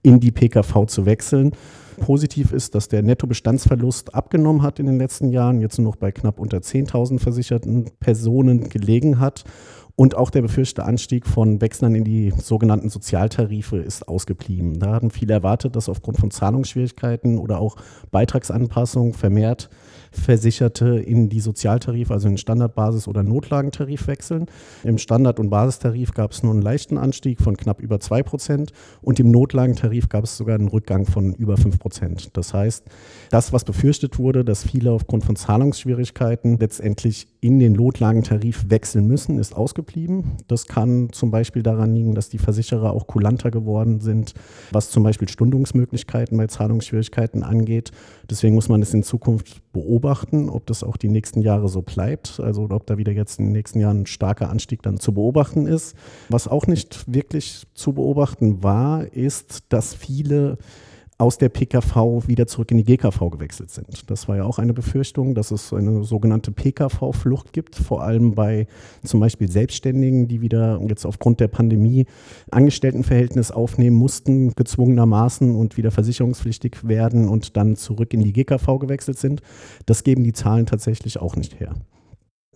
in 0.04 0.19
die 0.19 0.31
PKV 0.31 0.86
zu 0.88 1.06
wechseln. 1.06 1.51
Positiv 2.00 2.54
ist, 2.54 2.75
dass 2.75 2.88
der 2.88 3.04
Nettobestandsverlust 3.04 4.16
abgenommen 4.16 4.62
hat 4.62 4.80
in 4.80 4.86
den 4.86 4.98
letzten 4.98 5.30
Jahren, 5.30 5.60
jetzt 5.60 5.78
nur 5.78 5.92
noch 5.92 5.98
bei 5.98 6.12
knapp 6.12 6.40
unter 6.40 6.57
10.000 6.60 7.19
versicherten 7.19 7.90
Personen 8.00 8.69
gelegen 8.69 9.19
hat 9.19 9.44
und 10.00 10.16
auch 10.16 10.30
der 10.30 10.42
befürchtete 10.42 10.86
Anstieg 10.86 11.28
von 11.28 11.60
Wechseln 11.60 11.94
in 11.94 12.06
die 12.06 12.34
sogenannten 12.38 12.90
Sozialtarife 12.90 13.78
ist 13.78 14.07
ausgeblieben. 14.07 14.80
Da 14.80 14.94
hatten 14.94 15.12
viele 15.12 15.34
erwartet, 15.34 15.75
dass 15.75 15.90
aufgrund 15.90 16.18
von 16.18 16.31
Zahlungsschwierigkeiten 16.31 17.38
oder 17.38 17.60
auch 17.60 17.75
Beitragsanpassungen 18.10 19.13
vermehrt 19.13 19.69
Versicherte 20.11 21.00
in 21.00 21.29
die 21.29 21.39
Sozialtarif, 21.39 22.11
also 22.11 22.27
in 22.27 22.38
Standardbasis- 22.38 23.07
oder 23.07 23.23
Notlagentarif 23.23 24.07
wechseln. 24.07 24.47
Im 24.83 24.97
Standard- 24.97 25.39
und 25.39 25.50
Basistarif 25.50 26.13
gab 26.13 26.31
es 26.31 26.44
nur 26.44 26.53
einen 26.53 26.61
leichten 26.61 26.97
Anstieg 26.97 27.41
von 27.41 27.57
knapp 27.57 27.81
über 27.81 28.00
2 28.00 28.23
Prozent 28.23 28.71
und 29.01 29.19
im 29.19 29.31
Notlagentarif 29.31 30.09
gab 30.09 30.23
es 30.23 30.38
sogar 30.38 30.56
einen 30.56 30.67
Rückgang 30.67 31.06
von 31.06 31.33
über 31.33 31.57
5 31.57 31.79
Prozent. 31.79 32.29
Das 32.38 32.53
heißt, 32.53 32.85
das, 33.29 33.53
was 33.53 33.63
befürchtet 33.63 34.19
wurde, 34.19 34.44
dass 34.44 34.63
viele 34.63 34.91
aufgrund 34.91 35.25
von 35.25 35.35
Zahlungsschwierigkeiten 35.35 36.57
letztendlich 36.57 37.28
in 37.42 37.60
den 37.60 37.74
Notlagentarif 37.74 38.66
wechseln 38.69 39.08
müssen, 39.08 39.40
ist 39.40 39.56
ausgeblieben. 39.56 40.38
Das 40.48 40.68
kann 40.68 41.10
zum 41.14 41.31
Beispiel 41.31 41.64
daran 41.64 41.96
liegen, 41.96 42.14
dass 42.14 42.28
die 42.28 42.38
Versicherer 42.38 42.92
auch 42.92 43.08
kulanter 43.08 43.50
geworden 43.50 44.02
sind, 44.02 44.34
was 44.72 44.90
zum 44.90 45.04
Beispiel 45.04 45.30
Stundungsmöglichkeiten 45.30 46.38
bei 46.38 46.48
Zahlungsschwierigkeiten 46.48 47.44
angeht. 47.44 47.92
Deswegen 48.30 48.56
muss 48.56 48.68
man 48.68 48.81
es 48.81 48.94
in 48.94 49.04
Zukunft 49.04 49.62
beobachten, 49.72 50.50
ob 50.50 50.66
das 50.66 50.84
auch 50.84 50.98
die 50.98 51.08
nächsten 51.08 51.42
Jahre 51.42 51.69
so 51.69 51.81
bleibt, 51.81 52.42
also 52.42 52.68
ob 52.69 52.86
da 52.86 52.98
wieder 52.98 53.14
jetzt 53.14 53.40
in 53.40 53.46
den 53.46 53.54
nächsten 53.54 53.80
Jahren 53.80 54.02
ein 54.02 54.06
starker 54.06 54.50
Anstieg 54.50 54.81
dann 54.81 55.00
zu 55.00 55.14
beobachten 55.14 55.66
ist. 55.66 55.96
Was 56.28 56.48
auch 56.48 56.68
nicht 56.68 57.06
wirklich 57.08 57.64
zu 57.74 57.94
beobachten 57.94 58.64
war, 58.64 59.06
ist, 59.14 59.64
dass 59.69 59.94
viele 59.94 60.58
aus 61.19 61.38
der 61.38 61.49
PKV 61.49 62.28
wieder 62.28 62.47
zurück 62.47 62.71
in 62.71 62.78
die 62.78 62.85
GKV 62.85 63.30
gewechselt 63.30 63.69
sind. 63.71 64.09
Das 64.09 64.30
war 64.30 64.38
ja 64.38 64.45
auch 64.45 64.57
eine 64.57 64.73
Befürchtung, 64.73 65.35
dass 65.35 65.52
es 65.52 65.73
eine 65.73 66.06
sogenannte 66.06 66.52
PKV-Flucht 66.52 67.52
gibt, 67.52 67.76
vor 67.76 68.04
allem 68.04 68.35
bei 68.35 68.68
zum 69.04 69.19
Beispiel 69.19 69.52
Selbstständigen, 69.52 70.30
die 70.30 70.40
wieder 70.40 70.80
jetzt 70.88 71.06
aufgrund 71.06 71.42
der 71.42 71.49
Pandemie 71.49 72.06
Angestelltenverhältnis 72.52 73.52
aufnehmen 73.52 73.97
mussten, 73.97 74.54
gezwungenermaßen 74.56 75.56
und 75.57 75.76
wieder 75.76 75.92
versicherungspflichtig 75.92 76.88
werden 76.88 77.28
und 77.28 77.57
dann 77.57 77.76
zurück 77.76 78.14
in 78.14 78.21
die 78.21 78.31
GKV 78.31 78.80
gewechselt 78.80 79.19
sind. 79.19 79.42
Das 79.85 80.06
geben 80.06 80.23
die 80.23 80.33
Zahlen 80.33 80.68
tatsächlich 80.68 81.19
auch 81.19 81.35
nicht 81.35 81.59
her. 81.59 81.76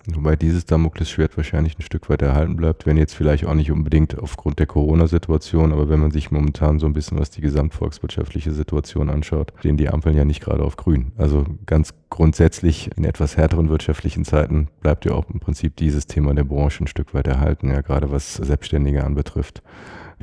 Wobei 0.08 0.36
dieses 0.36 0.66
Damoklesschwert 0.66 1.38
wahrscheinlich 1.38 1.80
ein 1.80 1.82
Stück 1.82 2.10
weit 2.10 2.22
erhalten 2.22 2.58
bleibt, 2.58 2.86
wenn 2.86 2.98
jetzt 2.98 3.14
vielleicht 3.14 3.46
auch 3.46 3.54
nicht 3.54 3.72
unbedingt 3.72 4.20
aufgrund 4.20 4.60
der 4.60 4.66
Corona-Situation, 4.66 5.72
aber 5.72 5.88
wenn 5.88 6.00
man 6.00 6.12
sich 6.12 6.30
momentan 6.30 6.80
so 6.80 6.86
ein 6.86 6.94
bisschen 6.94 7.20
was 7.20 7.30
die 7.30 7.42
gesamtvolkswirtschaftliche 7.42 8.52
Situation 8.52 9.10
anschaut, 9.10 9.54
stehen 9.60 9.78
die 9.78 9.90
Ampeln 9.90 10.18
ja 10.18 10.26
nicht 10.26 10.42
gerade 10.42 10.64
auf 10.64 10.76
grün. 10.76 11.14
Also 11.18 11.46
ganz 11.66 11.94
grundsätzlich 12.14 12.92
in 12.96 13.06
etwas 13.06 13.38
härteren 13.38 13.70
wirtschaftlichen 13.70 14.24
Zeiten 14.24 14.68
bleibt 14.82 15.04
ja 15.06 15.14
auch 15.14 15.28
im 15.32 15.40
Prinzip 15.40 15.76
dieses 15.78 16.06
Thema 16.06 16.36
der 16.36 16.44
Branche 16.44 16.84
ein 16.84 16.88
Stück 16.88 17.16
weit 17.16 17.26
erhalten, 17.26 17.72
ja, 17.72 17.82
gerade 17.82 18.12
was 18.12 18.36
Selbstständige 18.36 19.04
anbetrifft 19.04 19.64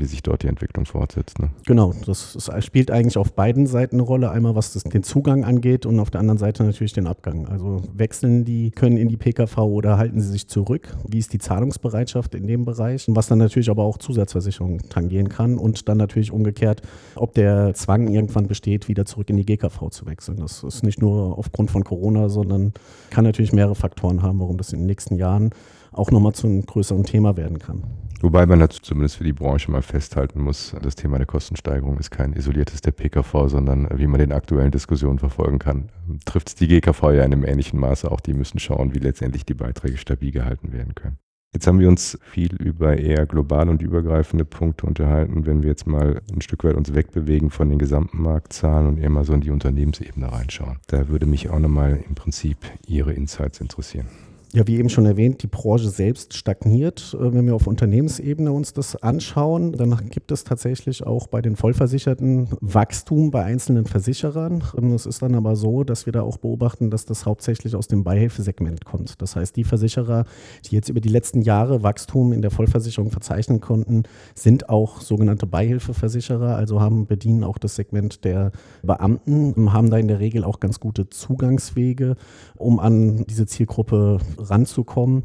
wie 0.00 0.06
sich 0.06 0.23
dort 0.23 0.42
die 0.42 0.49
Entwicklung 0.49 0.87
fortsetzt. 0.87 1.38
Ne? 1.38 1.50
Genau, 1.66 1.92
das, 2.06 2.50
spielt 2.61 2.90
eigentlich 2.90 3.18
auf 3.18 3.32
beiden 3.32 3.66
Seiten 3.66 3.97
eine 3.97 4.02
Rolle. 4.02 4.30
Einmal 4.30 4.54
was 4.54 4.73
das, 4.73 4.85
den 4.85 5.02
Zugang 5.02 5.44
angeht 5.44 5.87
und 5.87 6.00
auf 6.00 6.11
der 6.11 6.20
anderen 6.20 6.38
Seite 6.38 6.64
natürlich 6.64 6.92
den 6.92 7.06
Abgang. 7.06 7.47
Also 7.47 7.82
wechseln 7.94 8.44
die, 8.44 8.70
können 8.70 8.97
in 8.97 9.09
die 9.09 9.16
PKV 9.16 9.59
oder 9.59 9.99
halten 9.99 10.20
sie 10.20 10.30
sich 10.30 10.49
zurück? 10.49 10.97
Wie 11.06 11.18
ist 11.18 11.32
die 11.32 11.38
Zahlungsbereitschaft 11.38 12.35
in 12.35 12.47
dem 12.47 12.64
Bereich? 12.64 13.06
Was 13.09 13.28
dann 13.28 13.38
natürlich 13.38 13.70
aber 13.70 13.85
auch 13.85 13.99
Zusatzversicherungen 13.99 14.88
tangieren 14.88 15.28
kann 15.28 15.59
und 15.59 15.88
dann 15.88 15.99
natürlich 15.99 16.32
umgekehrt, 16.32 16.82
ob 17.14 17.35
der 17.35 17.75
Zwang 17.75 18.09
irgendwann 18.09 18.47
besteht, 18.47 18.88
wieder 18.88 19.04
zurück 19.04 19.30
in 19.30 19.37
die 19.37 19.47
GKV 19.47 19.90
zu 19.90 20.06
wechseln. 20.06 20.38
Das 20.38 20.64
ist 20.64 20.82
nicht 20.82 21.00
nur 21.00 21.38
aufgrund 21.38 21.70
von 21.70 21.79
Corona, 21.84 22.28
sondern 22.28 22.72
kann 23.10 23.25
natürlich 23.25 23.52
mehrere 23.52 23.75
Faktoren 23.75 24.22
haben, 24.22 24.40
warum 24.40 24.56
das 24.56 24.72
in 24.72 24.80
den 24.80 24.87
nächsten 24.87 25.16
Jahren 25.16 25.50
auch 25.92 26.10
nochmal 26.10 26.34
zu 26.34 26.46
einem 26.46 26.64
größeren 26.64 27.04
Thema 27.04 27.37
werden 27.37 27.58
kann. 27.58 27.82
Wobei 28.20 28.44
man 28.44 28.60
dazu 28.60 28.80
zumindest 28.82 29.16
für 29.16 29.25
die 29.25 29.32
Branche 29.32 29.70
mal 29.70 29.80
festhalten 29.80 30.42
muss, 30.42 30.76
das 30.82 30.94
Thema 30.94 31.16
der 31.16 31.26
Kostensteigerung 31.26 31.96
ist 31.99 32.10
kein 32.10 32.34
isoliertes 32.34 32.82
der 32.82 32.92
PKV, 32.92 33.49
sondern 33.49 33.88
wie 33.94 34.06
man 34.06 34.20
den 34.20 34.32
aktuellen 34.32 34.70
Diskussionen 34.70 35.18
verfolgen 35.18 35.58
kann, 35.58 35.88
trifft 36.26 36.49
es 36.49 36.54
die 36.54 36.68
GKV 36.68 37.02
ja 37.04 37.25
in 37.25 37.32
einem 37.32 37.46
ähnlichen 37.46 37.80
Maße. 37.80 38.10
Auch 38.10 38.20
die 38.20 38.34
müssen 38.34 38.58
schauen, 38.58 38.94
wie 38.94 38.99
letztendlich 38.99 39.46
die 39.46 39.54
Beiträge 39.54 39.96
stabil 39.96 40.32
gehalten 40.32 40.72
werden 40.72 40.94
können. 40.94 41.18
Jetzt 41.52 41.66
haben 41.66 41.80
wir 41.80 41.88
uns 41.88 42.16
viel 42.23 42.54
über 42.54 42.97
eher 42.97 43.26
global 43.26 43.69
und 43.69 43.83
übergreifende 43.83 44.45
Punkte 44.45 44.87
unterhalten. 44.87 45.47
Wenn 45.47 45.62
wir 45.62 45.71
jetzt 45.71 45.87
mal 45.87 46.23
ein 46.33 46.42
Stück 46.42 46.62
weit 46.62 46.76
uns 46.76 46.95
wegbewegen 46.95 47.50
von 47.50 47.69
den 47.69 47.78
gesamten 47.78 48.23
Marktzahlen 48.23 48.87
und 48.87 48.99
eher 48.99 49.11
mal 49.11 49.25
so 49.25 49.33
in 49.33 49.40
die 49.40 49.50
Unternehmensebene 49.50 50.30
reinschauen, 50.30 50.78
da 50.87 51.09
würde 51.09 51.26
mich 51.26 51.50
auch 51.50 51.59
nochmal 51.59 52.04
im 52.09 52.14
Prinzip 52.14 52.59
Ihre 52.87 53.12
Insights 53.14 53.61
interessieren. 53.61 54.07
Ja, 54.52 54.66
wie 54.66 54.78
eben 54.78 54.88
schon 54.88 55.07
erwähnt, 55.07 55.45
die 55.45 55.47
Branche 55.47 55.90
selbst 55.90 56.35
stagniert. 56.35 57.14
Äh, 57.14 57.33
wenn 57.33 57.47
wir 57.47 57.54
auf 57.54 57.69
Unternehmensebene 57.69 58.50
uns 58.50 58.73
das 58.73 58.97
anschauen, 59.00 59.71
dann 59.71 59.97
gibt 60.11 60.33
es 60.33 60.42
tatsächlich 60.42 61.07
auch 61.07 61.28
bei 61.28 61.40
den 61.40 61.54
Vollversicherten 61.54 62.49
Wachstum 62.61 63.30
bei 63.30 63.45
einzelnen 63.45 63.85
Versicherern. 63.85 64.64
Ähm, 64.76 64.92
es 64.92 65.07
ist 65.07 65.23
dann 65.23 65.37
aber 65.37 65.54
so, 65.54 65.85
dass 65.85 66.07
wir 66.07 66.12
da 66.12 66.23
auch 66.23 66.37
beobachten, 66.37 66.90
dass 66.90 67.04
das 67.04 67.26
hauptsächlich 67.26 67.76
aus 67.76 67.87
dem 67.87 68.02
Beihilfesegment 68.02 68.85
kommt. 68.85 69.23
Das 69.23 69.37
heißt, 69.37 69.54
die 69.54 69.62
Versicherer, 69.62 70.25
die 70.66 70.75
jetzt 70.75 70.88
über 70.88 71.00
die 71.00 71.11
letzten 71.11 71.42
Jahre 71.42 71.85
Wachstum 71.85 72.33
in 72.33 72.42
der 72.42 72.50
Vollversicherung 72.50 73.12
verzeichnen 73.12 73.61
konnten, 73.61 74.02
sind 74.35 74.69
auch 74.69 75.00
sogenannte 75.00 75.47
Beihilfeversicherer, 75.47 76.57
also 76.57 76.80
haben 76.80 77.07
bedienen 77.07 77.45
auch 77.45 77.59
das 77.59 77.76
Segment 77.76 78.25
der 78.25 78.50
Beamten, 78.83 79.73
haben 79.73 79.90
da 79.90 79.99
in 79.99 80.09
der 80.09 80.19
Regel 80.19 80.42
auch 80.42 80.59
ganz 80.59 80.80
gute 80.80 81.09
Zugangswege, 81.09 82.16
um 82.57 82.80
an 82.80 83.25
diese 83.28 83.47
Zielgruppe 83.47 84.19
ranzukommen. 84.49 85.25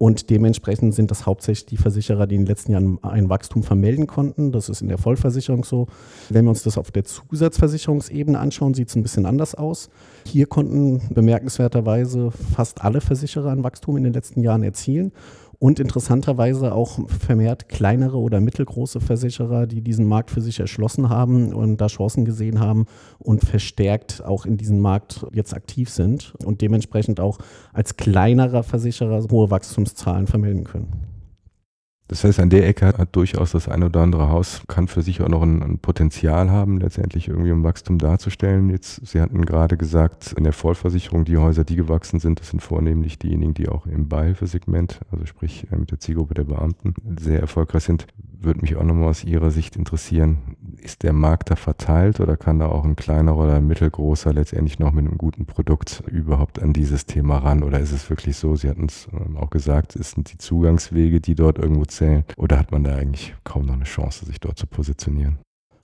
Und 0.00 0.30
dementsprechend 0.30 0.94
sind 0.94 1.10
das 1.10 1.26
hauptsächlich 1.26 1.66
die 1.66 1.76
Versicherer, 1.76 2.28
die 2.28 2.36
in 2.36 2.42
den 2.42 2.46
letzten 2.46 2.70
Jahren 2.70 3.02
ein 3.02 3.28
Wachstum 3.28 3.64
vermelden 3.64 4.06
konnten. 4.06 4.52
Das 4.52 4.68
ist 4.68 4.80
in 4.80 4.88
der 4.88 4.96
Vollversicherung 4.96 5.64
so. 5.64 5.88
Wenn 6.28 6.44
wir 6.44 6.50
uns 6.50 6.62
das 6.62 6.78
auf 6.78 6.92
der 6.92 7.02
Zusatzversicherungsebene 7.04 8.38
anschauen, 8.38 8.74
sieht 8.74 8.90
es 8.90 8.94
ein 8.94 9.02
bisschen 9.02 9.26
anders 9.26 9.56
aus. 9.56 9.90
Hier 10.24 10.46
konnten 10.46 11.02
bemerkenswerterweise 11.12 12.30
fast 12.30 12.82
alle 12.82 13.00
Versicherer 13.00 13.50
ein 13.50 13.64
Wachstum 13.64 13.96
in 13.96 14.04
den 14.04 14.12
letzten 14.12 14.40
Jahren 14.40 14.62
erzielen 14.62 15.10
und 15.58 15.80
interessanterweise 15.80 16.72
auch 16.72 16.98
vermehrt 17.08 17.68
kleinere 17.68 18.18
oder 18.18 18.40
mittelgroße 18.40 19.00
Versicherer, 19.00 19.66
die 19.66 19.82
diesen 19.82 20.06
Markt 20.06 20.30
für 20.30 20.40
sich 20.40 20.60
erschlossen 20.60 21.08
haben 21.08 21.52
und 21.52 21.80
da 21.80 21.88
Chancen 21.88 22.24
gesehen 22.24 22.60
haben 22.60 22.86
und 23.18 23.44
verstärkt 23.44 24.24
auch 24.24 24.46
in 24.46 24.56
diesem 24.56 24.78
Markt 24.78 25.26
jetzt 25.32 25.54
aktiv 25.54 25.90
sind 25.90 26.34
und 26.44 26.60
dementsprechend 26.60 27.18
auch 27.18 27.38
als 27.72 27.96
kleinerer 27.96 28.62
Versicherer 28.62 29.26
hohe 29.30 29.50
Wachstumszahlen 29.50 30.26
vermelden 30.26 30.64
können. 30.64 31.17
Das 32.08 32.24
heißt, 32.24 32.40
an 32.40 32.48
der 32.48 32.66
Ecke 32.66 32.86
hat 32.86 33.14
durchaus 33.14 33.52
das 33.52 33.68
eine 33.68 33.86
oder 33.86 34.00
andere 34.00 34.30
Haus, 34.30 34.62
kann 34.66 34.88
für 34.88 35.02
sich 35.02 35.20
auch 35.20 35.28
noch 35.28 35.42
ein, 35.42 35.62
ein, 35.62 35.78
Potenzial 35.78 36.50
haben, 36.50 36.80
letztendlich 36.80 37.28
irgendwie 37.28 37.52
um 37.52 37.62
Wachstum 37.64 37.98
darzustellen. 37.98 38.70
Jetzt, 38.70 39.06
Sie 39.06 39.20
hatten 39.20 39.44
gerade 39.44 39.76
gesagt, 39.76 40.32
in 40.32 40.44
der 40.44 40.54
Vollversicherung, 40.54 41.26
die 41.26 41.36
Häuser, 41.36 41.64
die 41.64 41.76
gewachsen 41.76 42.18
sind, 42.18 42.40
das 42.40 42.48
sind 42.48 42.60
vornehmlich 42.60 43.18
diejenigen, 43.18 43.52
die 43.52 43.68
auch 43.68 43.86
im 43.86 44.08
Beihilfesegment, 44.08 45.00
also 45.10 45.26
sprich 45.26 45.66
äh, 45.70 45.76
mit 45.76 45.90
der 45.90 46.00
Zielgruppe 46.00 46.32
der 46.32 46.44
Beamten, 46.44 46.94
sehr 47.20 47.40
erfolgreich 47.40 47.84
sind. 47.84 48.06
Würde 48.40 48.60
mich 48.60 48.76
auch 48.76 48.84
nochmal 48.84 49.08
aus 49.08 49.24
Ihrer 49.24 49.50
Sicht 49.50 49.76
interessieren, 49.76 50.56
ist 50.80 51.02
der 51.02 51.12
Markt 51.12 51.50
da 51.50 51.56
verteilt 51.56 52.20
oder 52.20 52.36
kann 52.36 52.58
da 52.58 52.66
auch 52.66 52.84
ein 52.84 52.96
kleiner 52.96 53.36
oder 53.36 53.54
ein 53.54 53.66
mittelgroßer 53.66 54.32
letztendlich 54.32 54.78
noch 54.78 54.92
mit 54.92 55.06
einem 55.06 55.18
guten 55.18 55.44
Produkt 55.44 56.02
überhaupt 56.06 56.62
an 56.62 56.72
dieses 56.72 57.06
Thema 57.06 57.38
ran? 57.38 57.62
Oder 57.62 57.80
ist 57.80 57.92
es 57.92 58.08
wirklich 58.08 58.36
so, 58.36 58.56
Sie 58.56 58.68
hatten 58.68 58.86
es 58.86 59.08
ähm, 59.12 59.36
auch 59.36 59.50
gesagt, 59.50 59.96
es 59.96 60.12
sind 60.12 60.32
die 60.32 60.38
Zugangswege, 60.38 61.20
die 61.20 61.34
dort 61.34 61.58
irgendwo 61.58 61.84
zählen? 61.98 62.24
Oder 62.36 62.58
hat 62.58 62.70
man 62.70 62.84
da 62.84 62.96
eigentlich 62.96 63.34
kaum 63.44 63.66
noch 63.66 63.74
eine 63.74 63.84
Chance, 63.84 64.24
sich 64.24 64.40
dort 64.40 64.58
zu 64.58 64.66
positionieren? 64.66 65.38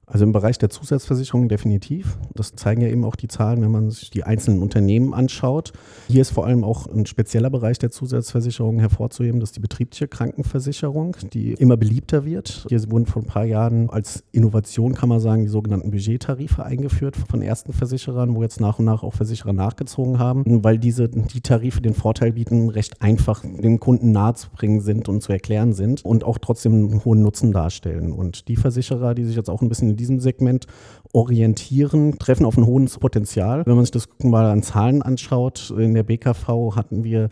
Also 0.06 0.24
im 0.24 0.32
Bereich 0.32 0.58
der 0.58 0.70
Zusatzversicherung 0.70 1.48
definitiv. 1.48 2.18
Das 2.34 2.54
zeigen 2.54 2.82
ja 2.82 2.88
eben 2.88 3.04
auch 3.04 3.16
die 3.16 3.28
Zahlen, 3.28 3.62
wenn 3.62 3.70
man 3.70 3.90
sich 3.90 4.10
die 4.10 4.24
einzelnen 4.24 4.62
Unternehmen 4.62 5.14
anschaut. 5.14 5.72
Hier 6.08 6.20
ist 6.20 6.30
vor 6.30 6.46
allem 6.46 6.64
auch 6.64 6.86
ein 6.86 7.06
spezieller 7.06 7.50
Bereich 7.50 7.78
der 7.78 7.90
Zusatzversicherung 7.90 8.80
hervorzuheben, 8.80 9.40
das 9.40 9.50
ist 9.50 9.56
die 9.56 9.60
betriebliche 9.60 10.08
Krankenversicherung, 10.08 11.16
die 11.32 11.52
immer 11.54 11.76
beliebter 11.76 12.24
wird. 12.24 12.66
Hier 12.68 12.90
wurden 12.90 13.06
vor 13.06 13.22
ein 13.22 13.26
paar 13.26 13.44
Jahren 13.44 13.88
als 13.90 14.24
Innovation, 14.32 14.94
kann 14.94 15.08
man 15.08 15.20
sagen, 15.20 15.42
die 15.42 15.48
sogenannten 15.48 15.90
Budgettarife 15.90 16.64
eingeführt 16.64 17.16
von 17.16 17.42
ersten 17.42 17.72
Versicherern, 17.72 18.34
wo 18.34 18.42
jetzt 18.42 18.60
nach 18.60 18.78
und 18.78 18.84
nach 18.84 19.02
auch 19.02 19.14
Versicherer 19.14 19.52
nachgezogen 19.52 20.18
haben, 20.18 20.64
weil 20.64 20.78
diese 20.78 21.08
die 21.08 21.40
Tarife 21.40 21.80
den 21.80 21.94
Vorteil 21.94 22.32
bieten, 22.32 22.68
recht 22.68 23.00
einfach 23.00 23.42
dem 23.42 23.80
Kunden 23.80 24.12
nahezubringen 24.12 24.80
sind 24.80 25.08
und 25.08 25.22
zu 25.22 25.32
erklären 25.32 25.72
sind 25.72 26.04
und 26.04 26.24
auch 26.24 26.38
trotzdem 26.38 26.72
einen 26.72 27.04
hohen 27.04 27.22
Nutzen 27.22 27.52
darstellen. 27.52 28.12
Und 28.12 28.48
die 28.48 28.56
Versicherer, 28.56 29.14
die 29.14 29.24
sich 29.24 29.36
jetzt 29.36 29.50
auch 29.50 29.62
ein 29.62 29.68
bisschen 29.68 29.93
in 29.94 29.96
diesem 29.96 30.18
Segment 30.18 30.66
orientieren, 31.12 32.18
treffen 32.18 32.44
auf 32.44 32.56
ein 32.56 32.66
hohes 32.66 32.98
Potenzial. 32.98 33.64
Wenn 33.64 33.76
man 33.76 33.84
sich 33.84 33.92
das 33.92 34.08
mal 34.22 34.50
an 34.50 34.64
Zahlen 34.64 35.00
anschaut, 35.00 35.72
in 35.76 35.94
der 35.94 36.02
BKV 36.02 36.74
hatten 36.74 37.04
wir 37.04 37.28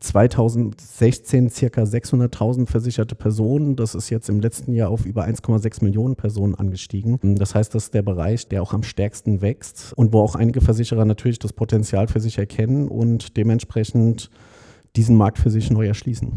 2016 0.00 1.48
circa 1.48 1.82
600.000 1.82 2.68
versicherte 2.68 3.14
Personen. 3.14 3.76
Das 3.76 3.94
ist 3.94 4.10
jetzt 4.10 4.28
im 4.28 4.40
letzten 4.40 4.74
Jahr 4.74 4.90
auf 4.90 5.06
über 5.06 5.24
1,6 5.24 5.82
Millionen 5.82 6.16
Personen 6.16 6.54
angestiegen. 6.54 7.18
Das 7.22 7.54
heißt, 7.54 7.74
das 7.74 7.84
ist 7.84 7.94
der 7.94 8.02
Bereich, 8.02 8.48
der 8.48 8.62
auch 8.62 8.74
am 8.74 8.82
stärksten 8.82 9.40
wächst 9.40 9.94
und 9.96 10.12
wo 10.12 10.20
auch 10.20 10.34
einige 10.34 10.60
Versicherer 10.60 11.04
natürlich 11.04 11.38
das 11.38 11.52
Potenzial 11.52 12.08
für 12.08 12.20
sich 12.20 12.36
erkennen 12.36 12.88
und 12.88 13.36
dementsprechend 13.36 14.30
diesen 14.96 15.16
Markt 15.16 15.38
für 15.38 15.50
sich 15.50 15.70
neu 15.70 15.86
erschließen. 15.86 16.32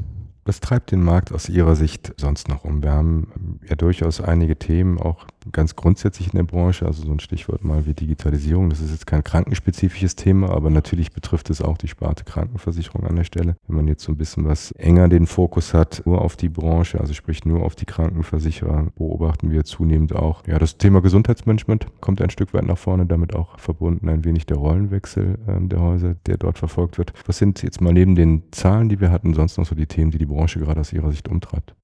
Was 0.45 0.59
treibt 0.59 0.91
den 0.91 1.01
Markt 1.01 1.33
aus 1.33 1.49
Ihrer 1.49 1.75
Sicht 1.75 2.13
sonst 2.17 2.47
noch 2.47 2.63
um? 2.63 2.83
Wir 2.83 2.91
haben 2.91 3.59
ja 3.67 3.75
durchaus 3.75 4.21
einige 4.21 4.55
Themen, 4.55 4.99
auch 4.99 5.25
ganz 5.51 5.75
grundsätzlich 5.75 6.27
in 6.33 6.37
der 6.37 6.43
Branche, 6.43 6.85
also 6.85 7.03
so 7.03 7.11
ein 7.11 7.19
Stichwort 7.19 7.63
mal 7.63 7.85
wie 7.85 7.93
Digitalisierung. 7.93 8.69
Das 8.69 8.81
ist 8.81 8.91
jetzt 8.91 9.07
kein 9.07 9.23
krankenspezifisches 9.23 10.15
Thema, 10.15 10.49
aber 10.49 10.69
natürlich 10.69 11.11
betrifft 11.11 11.49
es 11.49 11.61
auch 11.61 11.77
die 11.77 11.87
Sparte 11.87 12.23
Krankenversicherung 12.23 13.05
an 13.05 13.15
der 13.15 13.23
Stelle. 13.23 13.55
Wenn 13.67 13.77
man 13.77 13.87
jetzt 13.87 14.03
so 14.03 14.11
ein 14.11 14.17
bisschen 14.17 14.45
was 14.45 14.71
enger 14.73 15.09
den 15.09 15.27
Fokus 15.27 15.73
hat, 15.73 16.03
nur 16.05 16.21
auf 16.21 16.35
die 16.35 16.49
Branche, 16.49 16.99
also 16.99 17.13
sprich 17.13 17.45
nur 17.45 17.63
auf 17.63 17.75
die 17.75 17.85
Krankenversicherer, 17.85 18.87
beobachten 18.95 19.51
wir 19.51 19.63
zunehmend 19.63 20.15
auch. 20.15 20.45
Ja, 20.47 20.59
das 20.59 20.77
Thema 20.77 21.01
Gesundheitsmanagement 21.01 21.87
kommt 22.01 22.21
ein 22.21 22.29
Stück 22.29 22.53
weit 22.53 22.65
nach 22.65 22.77
vorne, 22.77 23.05
damit 23.05 23.35
auch 23.35 23.59
verbunden 23.59 24.09
ein 24.09 24.25
wenig 24.25 24.45
der 24.45 24.57
Rollenwechsel 24.57 25.37
äh, 25.47 25.67
der 25.67 25.81
Häuser, 25.81 26.15
der 26.25 26.37
dort 26.37 26.57
verfolgt 26.57 26.97
wird. 26.97 27.13
Was 27.25 27.37
sind 27.37 27.63
jetzt 27.63 27.81
mal 27.81 27.93
neben 27.93 28.15
den 28.15 28.43
Zahlen, 28.51 28.89
die 28.89 28.99
wir 28.99 29.11
hatten, 29.11 29.33
sonst 29.33 29.57
noch 29.57 29.65
so 29.65 29.75
die 29.75 29.87
Themen, 29.87 30.11
die 30.11 30.17
die 30.17 30.25
Branche 30.25 30.59
gerade 30.59 30.79
aus 30.79 30.93
Ihrer 30.93 31.11
Sicht 31.11 31.27
umtreibt? 31.27 31.75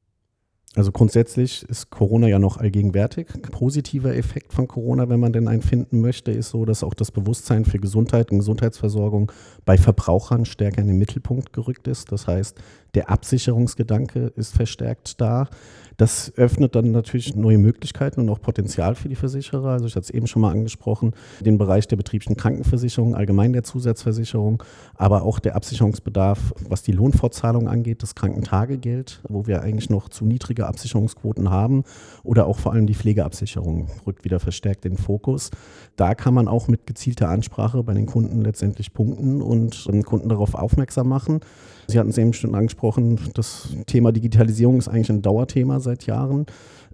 Also 0.75 0.93
grundsätzlich 0.93 1.63
ist 1.67 1.89
Corona 1.89 2.27
ja 2.27 2.39
noch 2.39 2.55
allgegenwärtig. 2.55 3.27
Positiver 3.51 4.15
Effekt 4.15 4.53
von 4.53 4.69
Corona, 4.69 5.09
wenn 5.09 5.19
man 5.19 5.33
denn 5.33 5.49
einen 5.49 5.61
finden 5.61 5.99
möchte, 5.99 6.31
ist 6.31 6.49
so, 6.49 6.63
dass 6.63 6.81
auch 6.81 6.93
das 6.93 7.11
Bewusstsein 7.11 7.65
für 7.65 7.77
Gesundheit 7.77 8.31
und 8.31 8.39
Gesundheitsversorgung 8.39 9.33
bei 9.65 9.77
Verbrauchern 9.77 10.45
stärker 10.45 10.79
in 10.79 10.87
den 10.87 10.97
Mittelpunkt 10.97 11.51
gerückt 11.51 11.89
ist. 11.89 12.13
Das 12.13 12.25
heißt, 12.25 12.57
der 12.93 13.09
Absicherungsgedanke 13.09 14.31
ist 14.37 14.53
verstärkt 14.53 15.19
da. 15.19 15.49
Das 15.97 16.33
öffnet 16.35 16.75
dann 16.75 16.91
natürlich 16.91 17.35
neue 17.35 17.57
Möglichkeiten 17.57 18.21
und 18.21 18.29
auch 18.29 18.41
Potenzial 18.41 18.95
für 18.95 19.07
die 19.07 19.15
Versicherer. 19.15 19.69
Also 19.69 19.85
ich 19.85 19.95
hatte 19.95 20.05
es 20.05 20.09
eben 20.09 20.25
schon 20.25 20.41
mal 20.41 20.51
angesprochen, 20.51 21.13
den 21.41 21.57
Bereich 21.57 21.87
der 21.87 21.95
betrieblichen 21.95 22.37
Krankenversicherung, 22.37 23.13
allgemein 23.13 23.53
der 23.53 23.63
Zusatzversicherung, 23.63 24.63
aber 24.95 25.21
auch 25.21 25.39
der 25.39 25.55
Absicherungsbedarf, 25.55 26.53
was 26.67 26.81
die 26.81 26.91
Lohnfortzahlung 26.91 27.67
angeht, 27.67 28.01
das 28.01 28.15
Krankentagegeld, 28.15 29.21
wo 29.27 29.45
wir 29.45 29.61
eigentlich 29.61 29.89
noch 29.89 30.09
zu 30.09 30.25
niedrige 30.25 30.60
Absicherungsquoten 30.67 31.49
haben 31.49 31.83
oder 32.23 32.45
auch 32.47 32.59
vor 32.59 32.73
allem 32.73 32.87
die 32.87 32.95
Pflegeabsicherung 32.95 33.87
rückt 34.05 34.23
wieder 34.23 34.39
verstärkt 34.39 34.85
in 34.85 34.93
den 34.93 34.97
Fokus. 34.97 35.49
Da 35.95 36.15
kann 36.15 36.33
man 36.33 36.47
auch 36.47 36.67
mit 36.67 36.87
gezielter 36.87 37.29
Ansprache 37.29 37.83
bei 37.83 37.93
den 37.93 38.05
Kunden 38.05 38.41
letztendlich 38.41 38.93
punkten 38.93 39.41
und 39.41 39.87
den 39.87 40.03
Kunden 40.03 40.29
darauf 40.29 40.55
aufmerksam 40.55 41.09
machen. 41.09 41.41
Sie 41.91 41.99
hatten 41.99 42.09
es 42.09 42.17
eben 42.17 42.31
schon 42.31 42.55
angesprochen, 42.55 43.19
das 43.33 43.67
Thema 43.85 44.13
Digitalisierung 44.13 44.77
ist 44.77 44.87
eigentlich 44.87 45.09
ein 45.09 45.21
Dauerthema 45.21 45.81
seit 45.81 46.05
Jahren. 46.05 46.45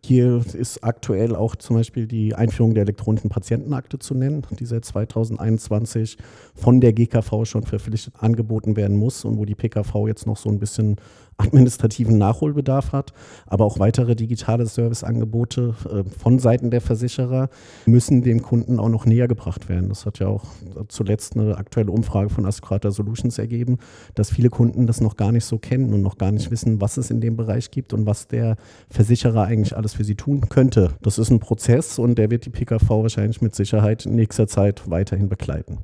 Hier 0.04 0.42
ist 0.54 0.84
aktuell 0.84 1.36
auch 1.36 1.56
zum 1.56 1.76
Beispiel 1.76 2.08
die 2.08 2.34
Einführung 2.34 2.74
der 2.74 2.84
elektronischen 2.84 3.30
Patientenakte 3.30 4.00
zu 4.00 4.16
nennen, 4.16 4.44
die 4.60 4.66
seit 4.66 4.86
2021 4.86 6.18
von 6.56 6.82
der 6.82 6.94
GKV 6.94 7.46
schon 7.46 7.64
verpflichtet 7.64 8.14
angeboten 8.18 8.76
werden 8.76 8.98
muss 8.98 9.24
und 9.26 9.38
wo 9.38 9.46
die 9.46 9.56
PKV 9.56 10.08
jetzt 10.08 10.26
noch 10.26 10.38
so 10.38 10.50
ein 10.50 10.60
bisschen 10.60 10.98
administrativen 11.38 12.18
Nachholbedarf 12.18 12.92
hat, 12.92 13.14
aber 13.46 13.66
auch 13.66 13.80
weitere 13.80 14.16
digitale 14.16 14.66
Serviceangebote 14.66 15.76
äh, 15.90 16.04
von 16.10 16.40
Seiten 16.40 16.72
der 16.72 16.82
Versicherer 16.82 17.50
müssen 17.86 18.24
dem 18.24 18.42
Kunden 18.42 18.80
auch 18.80 18.90
noch 18.90 19.06
näher 19.06 19.28
gebracht 19.28 19.70
werden. 19.70 19.90
Das 19.90 20.06
hat 20.06 20.20
ja 20.20 20.28
auch 20.28 20.46
zuletzt 20.88 21.38
eine 21.38 21.58
aktuelle 21.58 21.92
Umfrage 21.92 22.30
von 22.30 22.46
Ascrata 22.46 22.90
Solutions 22.90 23.38
ergeben, 23.38 23.78
dass 24.16 24.32
viele 24.32 24.50
Kunden 24.50 24.87
das 24.88 25.02
noch 25.02 25.18
gar 25.18 25.32
nicht 25.32 25.46
so 25.46 25.58
kennen 25.58 25.94
und 25.94 26.02
noch 26.02 26.18
gar 26.18 26.32
nicht 26.32 26.52
wissen, 26.52 26.82
was 26.82 26.98
es 26.98 27.12
in 27.12 27.22
dem 27.22 27.38
Bereich 27.38 27.72
gibt 27.72 27.94
und 27.94 28.06
was 28.06 28.28
der 28.28 28.56
Versicherer 28.90 29.44
eigentlich 29.44 29.76
alles 29.76 29.94
für 29.94 30.04
sie 30.04 30.16
tun 30.16 30.50
könnte. 30.50 30.94
Das 31.02 31.20
ist 31.20 31.30
ein 31.30 31.40
Prozess 31.40 32.00
und 32.00 32.18
der 32.18 32.32
wird 32.32 32.46
die 32.46 32.50
PKV 32.50 32.90
wahrscheinlich 32.90 33.42
mit 33.42 33.56
Sicherheit 33.56 34.06
in 34.06 34.16
nächster 34.16 34.48
Zeit 34.48 34.90
weiterhin 34.90 35.30
begleiten 35.30 35.80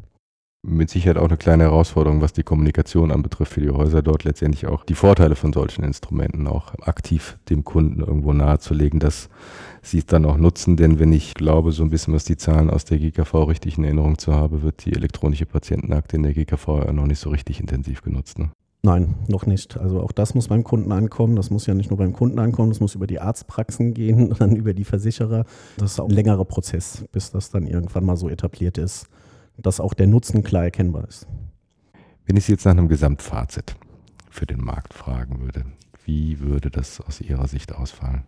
mit 0.66 0.90
Sicherheit 0.90 1.18
auch 1.18 1.28
eine 1.28 1.38
kleine 1.38 1.64
Herausforderung, 1.64 2.22
was 2.22 2.32
die 2.32 2.44
Kommunikation 2.44 3.12
anbetrifft 3.12 3.54
für 3.54 3.62
die 3.62 3.70
Häuser, 3.70 4.02
dort 4.02 4.24
letztendlich 4.24 4.66
auch 4.66 4.86
die 4.86 4.96
Vorteile 4.96 5.36
von 5.36 5.52
solchen 5.52 5.84
Instrumenten 5.84 6.48
auch 6.48 6.74
aktiv 6.80 7.38
dem 7.50 7.66
Kunden 7.66 8.00
irgendwo 8.00 8.32
nahezulegen, 8.32 9.02
dass 9.02 9.30
sie 9.82 9.98
es 9.98 10.06
dann 10.06 10.26
auch 10.26 10.38
nutzen. 10.38 10.78
Denn 10.78 11.00
wenn 11.00 11.12
ich 11.12 11.34
glaube, 11.34 11.74
so 11.74 11.84
ein 11.84 11.90
bisschen, 11.90 12.14
was 12.14 12.24
die 12.24 12.38
Zahlen 12.38 12.70
aus 12.70 12.86
der 12.86 12.98
GKV 12.98 13.34
richtig 13.44 13.78
in 13.78 13.84
Erinnerung 13.84 14.18
zu 14.18 14.34
haben, 14.34 14.64
wird 14.64 14.86
die 14.86 14.94
elektronische 14.94 15.46
Patientenakte 15.46 16.16
in 16.16 16.24
der 16.24 16.34
GKV 16.34 16.68
ja 16.86 16.94
noch 16.94 17.08
nicht 17.08 17.20
so 17.20 17.30
richtig 17.30 17.60
intensiv 17.60 18.02
genutzt. 18.02 18.40
Ne? 18.40 18.50
Nein, 18.86 19.16
noch 19.30 19.46
nicht. 19.46 19.78
Also 19.78 20.02
auch 20.02 20.12
das 20.12 20.36
muss 20.36 20.50
beim 20.50 20.63
Kunden 20.63 20.92
ankommen. 20.92 21.38
Das 21.38 21.50
muss 21.50 21.66
ja 21.66 21.74
nicht 21.74 21.90
nur 21.90 21.98
beim 21.98 22.13
Kunden 22.13 22.38
ankommen, 22.38 22.70
das 22.70 22.82
muss 22.82 22.96
über 22.96 23.08
die 23.08 23.20
Arztpraxen 23.20 23.94
gehen, 23.94 24.36
dann 24.40 24.56
über 24.56 24.74
die 24.74 24.84
Versicherer. 24.84 25.46
Das 25.78 25.94
ist 25.94 26.00
auch 26.00 26.10
ein 26.10 26.16
längerer 26.16 26.46
Prozess, 26.46 27.06
bis 27.12 27.32
das 27.32 27.50
dann 27.50 27.66
irgendwann 27.66 28.06
mal 28.06 28.18
so 28.18 28.30
etabliert 28.30 28.78
ist 28.78 29.08
dass 29.58 29.80
auch 29.80 29.94
der 29.94 30.08
Nutzen 30.08 30.44
klar 30.44 30.63
erkennbar 30.63 31.08
ist. 31.08 31.28
Wenn 32.25 32.38
ich 32.38 32.46
Sie 32.46 32.54
jetzt 32.54 32.66
nach 32.66 32.72
einem 32.72 32.88
Gesamtfazit 32.88 33.75
für 34.30 34.46
den 34.46 34.62
Markt 34.62 34.94
fragen 34.94 35.42
würde, 35.42 35.66
wie 36.06 36.40
würde 36.40 36.72
das 36.72 37.02
aus 37.02 37.22
Ihrer 37.22 37.48
Sicht 37.48 37.74
ausfallen? 37.74 38.24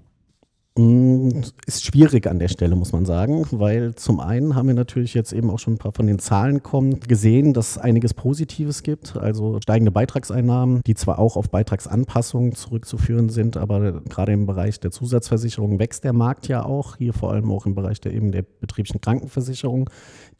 Ist 0.78 1.86
schwierig 1.86 2.28
an 2.28 2.38
der 2.38 2.50
Stelle, 2.50 2.76
muss 2.76 2.92
man 2.92 3.06
sagen, 3.06 3.46
weil 3.52 3.96
zum 3.96 4.20
einen 4.20 4.56
haben 4.56 4.68
wir 4.68 4.76
natürlich 4.76 5.14
jetzt 5.14 5.32
eben 5.32 5.50
auch 5.50 5.58
schon 5.58 5.76
ein 5.76 5.78
paar 5.78 5.94
von 5.94 6.06
den 6.06 6.20
Zahlen 6.20 6.64
kommen, 6.64 7.00
gesehen, 7.00 7.54
dass 7.54 7.72
es 7.72 7.78
einiges 7.78 8.14
Positives 8.14 8.84
gibt, 8.84 9.16
also 9.16 9.62
steigende 9.62 9.92
Beitragseinnahmen, 9.92 10.82
die 10.86 10.96
zwar 10.96 11.18
auch 11.18 11.38
auf 11.38 11.50
Beitragsanpassungen 11.50 12.56
zurückzuführen 12.56 13.30
sind, 13.30 13.56
aber 13.56 14.02
gerade 14.02 14.34
im 14.34 14.48
Bereich 14.48 14.82
der 14.82 14.92
Zusatzversicherung 14.92 15.80
wächst 15.80 16.04
der 16.04 16.12
Markt 16.12 16.50
ja 16.50 16.66
auch, 16.66 16.98
hier 16.98 17.14
vor 17.14 17.32
allem 17.32 17.50
auch 17.52 17.66
im 17.66 17.74
Bereich 17.74 18.02
der 18.02 18.14
eben 18.14 18.34
der 18.34 18.42
betrieblichen 18.42 19.00
Krankenversicherung. 19.00 19.90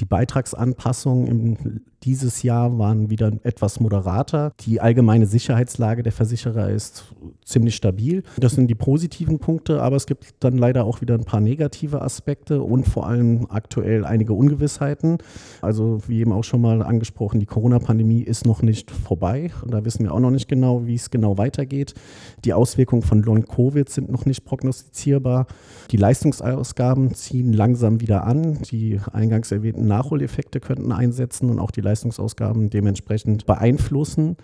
Die 0.02 0.06
Beitragsanpassungen 0.06 1.28
im 1.28 1.82
dieses 2.06 2.44
Jahr 2.44 2.78
waren 2.78 3.10
wieder 3.10 3.32
etwas 3.44 3.80
moderater. 3.80 4.54
Die 4.62 4.80
allgemeine 4.80 5.26
Sicherheitslage 5.26 6.04
der 6.04 6.12
Versicherer 6.12 6.70
ist 6.70 7.06
ziemlich 7.44 7.76
stabil. 7.76 8.24
Das 8.38 8.54
sind 8.54 8.68
die 8.68 8.76
positiven 8.76 9.40
Punkte, 9.40 9.82
aber 9.82 9.96
es 9.96 10.06
gibt 10.06 10.36
dann 10.40 10.58
leider 10.58 10.86
auch 10.86 11.02
wieder 11.02 11.16
ein 11.16 11.26
paar 11.26 11.42
negative 11.42 12.02
Aspekte 12.02 12.62
und 12.62 12.88
vor 12.88 13.08
allem 13.08 13.48
aktuell 13.50 14.06
einige 14.06 14.34
Ungewissheiten. 14.34 15.18
Also 15.62 16.00
wie 16.08 16.20
eben 16.20 16.32
auch 16.32 16.44
schon 16.44 16.62
mal 16.62 16.84
angesprochen, 16.84 17.40
die 17.40 17.48
Corona-Pandemie 17.48 18.22
ist 18.22 18.46
noch 18.46 18.62
nicht 18.62 18.92
vorbei 18.92 19.52
und 19.64 19.74
da 19.74 19.84
wissen 19.84 20.04
wir 20.04 20.14
auch 20.14 20.20
noch 20.20 20.32
nicht 20.32 20.48
genau, 20.48 20.86
wie 20.86 20.96
es 20.96 21.10
genau 21.10 21.40
weitergeht. 21.40 21.96
Die 22.44 22.54
Auswirkungen 22.54 23.02
von 23.02 23.24
Long-Covid 23.24 23.90
sind 23.90 24.12
noch 24.12 24.26
nicht 24.26 24.46
prognostizierbar. 24.46 25.48
Die 25.90 25.98
Leistungsausgaben 25.98 27.16
ziehen 27.16 27.52
langsam 27.52 28.00
wieder 28.00 28.26
an. 28.26 28.60
Die 28.70 29.00
eingangs 29.12 29.52
erwähnten 29.52 29.88
Nachholeffekte 29.88 30.60
könnten 30.60 30.92
einsetzen 30.92 31.50
und 31.50 31.60
auch 31.60 31.72
die 31.72 31.82
Leistungsausgaben 31.82 31.95
Leistungsausgaben 31.96 32.70
dementsprechend 32.70 33.46
beeinflussen 33.46 34.36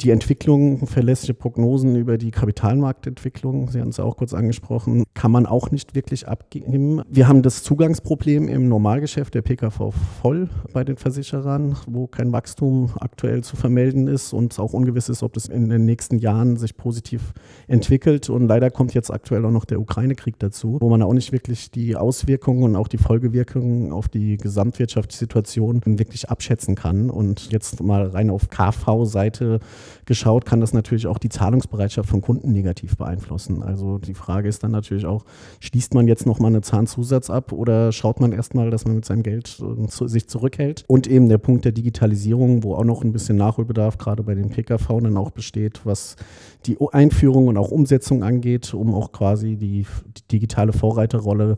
die 0.00 0.10
Entwicklung, 0.10 0.86
verlässliche 0.86 1.34
Prognosen 1.34 1.94
über 1.94 2.16
die 2.16 2.30
Kapitalmarktentwicklung, 2.30 3.70
Sie 3.70 3.80
haben 3.80 3.90
es 3.90 4.00
auch 4.00 4.16
kurz 4.16 4.32
angesprochen, 4.32 5.04
kann 5.14 5.30
man 5.30 5.46
auch 5.46 5.70
nicht 5.70 5.94
wirklich 5.94 6.26
abgeben. 6.26 7.02
Wir 7.08 7.28
haben 7.28 7.42
das 7.42 7.62
Zugangsproblem 7.62 8.48
im 8.48 8.68
Normalgeschäft 8.68 9.34
der 9.34 9.42
PKV 9.42 9.92
voll 10.22 10.48
bei 10.72 10.84
den 10.84 10.96
Versicherern, 10.96 11.76
wo 11.86 12.06
kein 12.06 12.32
Wachstum 12.32 12.90
aktuell 12.98 13.44
zu 13.44 13.56
vermelden 13.56 14.08
ist 14.08 14.32
und 14.32 14.52
es 14.52 14.58
auch 14.58 14.72
ungewiss 14.72 15.08
ist, 15.08 15.22
ob 15.22 15.34
das 15.34 15.46
in 15.46 15.68
den 15.68 15.84
nächsten 15.84 16.18
Jahren 16.18 16.56
sich 16.56 16.76
positiv 16.76 17.32
entwickelt. 17.68 18.30
Und 18.30 18.46
leider 18.46 18.70
kommt 18.70 18.94
jetzt 18.94 19.10
aktuell 19.10 19.44
auch 19.44 19.50
noch 19.50 19.64
der 19.64 19.80
Ukraine-Krieg 19.80 20.38
dazu, 20.38 20.78
wo 20.80 20.88
man 20.88 21.02
auch 21.02 21.12
nicht 21.12 21.32
wirklich 21.32 21.70
die 21.70 21.96
Auswirkungen 21.96 22.62
und 22.62 22.76
auch 22.76 22.88
die 22.88 22.98
Folgewirkungen 22.98 23.92
auf 23.92 24.08
die 24.08 24.38
Gesamtwirtschaftssituation 24.38 25.82
wirklich 25.84 26.30
abschätzen 26.30 26.74
kann. 26.74 27.10
Und 27.10 27.52
jetzt 27.52 27.82
mal 27.82 28.06
rein 28.06 28.30
auf 28.30 28.48
KV-Seite 28.48 29.60
geschaut, 30.06 30.44
kann 30.44 30.60
das 30.60 30.72
natürlich 30.72 31.06
auch 31.06 31.18
die 31.18 31.28
Zahlungsbereitschaft 31.28 32.08
von 32.08 32.20
Kunden 32.20 32.52
negativ 32.52 32.96
beeinflussen. 32.96 33.62
Also 33.62 33.98
die 33.98 34.14
Frage 34.14 34.48
ist 34.48 34.62
dann 34.62 34.70
natürlich 34.70 35.06
auch, 35.06 35.24
schließt 35.60 35.94
man 35.94 36.08
jetzt 36.08 36.26
nochmal 36.26 36.50
eine 36.50 36.62
Zahnzusatz 36.62 37.30
ab 37.30 37.52
oder 37.52 37.92
schaut 37.92 38.20
man 38.20 38.32
erstmal, 38.32 38.70
dass 38.70 38.84
man 38.84 38.96
mit 38.96 39.04
seinem 39.04 39.22
Geld 39.22 39.60
äh, 39.60 40.08
sich 40.08 40.28
zurückhält? 40.28 40.84
Und 40.86 41.06
eben 41.06 41.28
der 41.28 41.38
Punkt 41.38 41.64
der 41.64 41.72
Digitalisierung, 41.72 42.62
wo 42.62 42.74
auch 42.74 42.84
noch 42.84 43.02
ein 43.02 43.12
bisschen 43.12 43.36
Nachholbedarf 43.36 43.98
gerade 43.98 44.22
bei 44.22 44.34
den 44.34 44.50
PKV 44.50 45.00
dann 45.02 45.16
auch 45.16 45.30
besteht, 45.30 45.80
was 45.84 46.16
die 46.66 46.76
Einführung 46.92 47.48
und 47.48 47.56
auch 47.56 47.70
Umsetzung 47.70 48.22
angeht, 48.22 48.74
um 48.74 48.94
auch 48.94 49.12
quasi 49.12 49.56
die, 49.56 49.86
die 50.16 50.28
digitale 50.32 50.72
Vorreiterrolle 50.72 51.56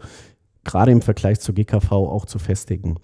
gerade 0.64 0.92
im 0.92 1.02
Vergleich 1.02 1.40
zur 1.40 1.54
GKV 1.54 1.92
auch 1.92 2.26
zu 2.26 2.38
festigen. 2.38 2.96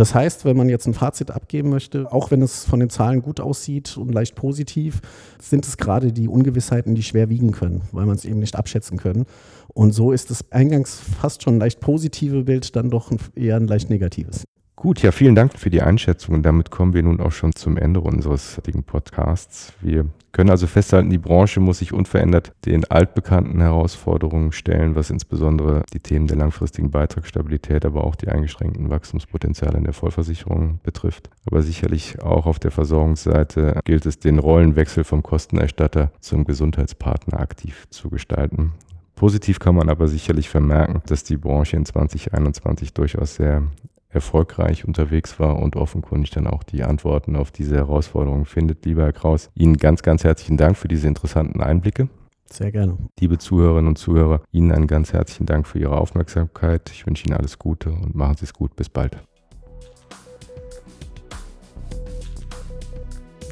Das 0.00 0.14
heißt, 0.14 0.46
wenn 0.46 0.56
man 0.56 0.70
jetzt 0.70 0.86
ein 0.86 0.94
Fazit 0.94 1.30
abgeben 1.30 1.68
möchte, 1.68 2.10
auch 2.10 2.30
wenn 2.30 2.40
es 2.40 2.64
von 2.64 2.80
den 2.80 2.88
Zahlen 2.88 3.20
gut 3.20 3.38
aussieht 3.38 3.98
und 3.98 4.14
leicht 4.14 4.34
positiv, 4.34 5.02
sind 5.38 5.66
es 5.66 5.76
gerade 5.76 6.10
die 6.10 6.26
Ungewissheiten, 6.26 6.94
die 6.94 7.02
schwer 7.02 7.28
wiegen 7.28 7.52
können, 7.52 7.82
weil 7.92 8.06
man 8.06 8.16
es 8.16 8.24
eben 8.24 8.38
nicht 8.38 8.56
abschätzen 8.56 8.96
können. 8.96 9.26
Und 9.74 9.92
so 9.92 10.12
ist 10.12 10.30
das 10.30 10.50
eingangs 10.52 10.98
fast 11.20 11.42
schon 11.42 11.58
leicht 11.58 11.80
positive 11.80 12.44
Bild 12.44 12.74
dann 12.76 12.88
doch 12.88 13.12
eher 13.34 13.56
ein 13.56 13.66
leicht 13.66 13.90
negatives. 13.90 14.44
Gut, 14.80 15.02
ja, 15.02 15.12
vielen 15.12 15.34
Dank 15.34 15.58
für 15.58 15.68
die 15.68 15.82
Einschätzung. 15.82 16.36
Und 16.36 16.42
damit 16.42 16.70
kommen 16.70 16.94
wir 16.94 17.02
nun 17.02 17.20
auch 17.20 17.32
schon 17.32 17.54
zum 17.54 17.76
Ende 17.76 18.00
unseres 18.00 18.56
heutigen 18.56 18.82
Podcasts. 18.82 19.74
Wir 19.82 20.06
können 20.32 20.48
also 20.48 20.66
festhalten, 20.66 21.10
die 21.10 21.18
Branche 21.18 21.60
muss 21.60 21.80
sich 21.80 21.92
unverändert 21.92 22.54
den 22.64 22.90
altbekannten 22.90 23.60
Herausforderungen 23.60 24.52
stellen, 24.52 24.94
was 24.94 25.10
insbesondere 25.10 25.82
die 25.92 26.00
Themen 26.00 26.28
der 26.28 26.38
langfristigen 26.38 26.90
Beitragsstabilität, 26.90 27.84
aber 27.84 28.04
auch 28.04 28.16
die 28.16 28.28
eingeschränkten 28.28 28.88
Wachstumspotenziale 28.88 29.76
in 29.76 29.84
der 29.84 29.92
Vollversicherung 29.92 30.80
betrifft. 30.82 31.28
Aber 31.44 31.60
sicherlich 31.60 32.22
auch 32.22 32.46
auf 32.46 32.58
der 32.58 32.70
Versorgungsseite 32.70 33.80
gilt 33.84 34.06
es, 34.06 34.18
den 34.18 34.38
Rollenwechsel 34.38 35.04
vom 35.04 35.22
Kostenerstatter 35.22 36.10
zum 36.20 36.46
Gesundheitspartner 36.46 37.38
aktiv 37.38 37.86
zu 37.90 38.08
gestalten. 38.08 38.72
Positiv 39.14 39.58
kann 39.58 39.74
man 39.74 39.90
aber 39.90 40.08
sicherlich 40.08 40.48
vermerken, 40.48 41.02
dass 41.04 41.22
die 41.22 41.36
Branche 41.36 41.76
in 41.76 41.84
2021 41.84 42.94
durchaus 42.94 43.34
sehr 43.34 43.64
erfolgreich 44.10 44.84
unterwegs 44.84 45.38
war 45.38 45.58
und 45.58 45.76
offenkundig 45.76 46.30
dann 46.30 46.46
auch 46.46 46.62
die 46.62 46.82
Antworten 46.82 47.36
auf 47.36 47.50
diese 47.50 47.76
Herausforderungen 47.76 48.44
findet. 48.44 48.84
Lieber 48.84 49.02
Herr 49.02 49.12
Kraus, 49.12 49.50
Ihnen 49.54 49.76
ganz, 49.76 50.02
ganz 50.02 50.24
herzlichen 50.24 50.56
Dank 50.56 50.76
für 50.76 50.88
diese 50.88 51.08
interessanten 51.08 51.62
Einblicke. 51.62 52.08
Sehr 52.52 52.72
gerne. 52.72 52.98
Liebe 53.20 53.38
Zuhörerinnen 53.38 53.88
und 53.88 53.96
Zuhörer, 53.96 54.42
Ihnen 54.50 54.72
einen 54.72 54.88
ganz 54.88 55.12
herzlichen 55.12 55.46
Dank 55.46 55.68
für 55.68 55.78
Ihre 55.78 55.96
Aufmerksamkeit. 55.96 56.90
Ich 56.90 57.06
wünsche 57.06 57.26
Ihnen 57.26 57.36
alles 57.36 57.58
Gute 57.58 57.90
und 57.90 58.16
machen 58.16 58.36
Sie 58.36 58.44
es 58.44 58.52
gut. 58.52 58.74
Bis 58.74 58.88
bald. 58.88 59.16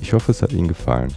Ich 0.01 0.13
hoffe, 0.13 0.33
es 0.33 0.43
hat 0.43 0.53
Ihnen 0.53 0.69
gefallen. 0.69 1.13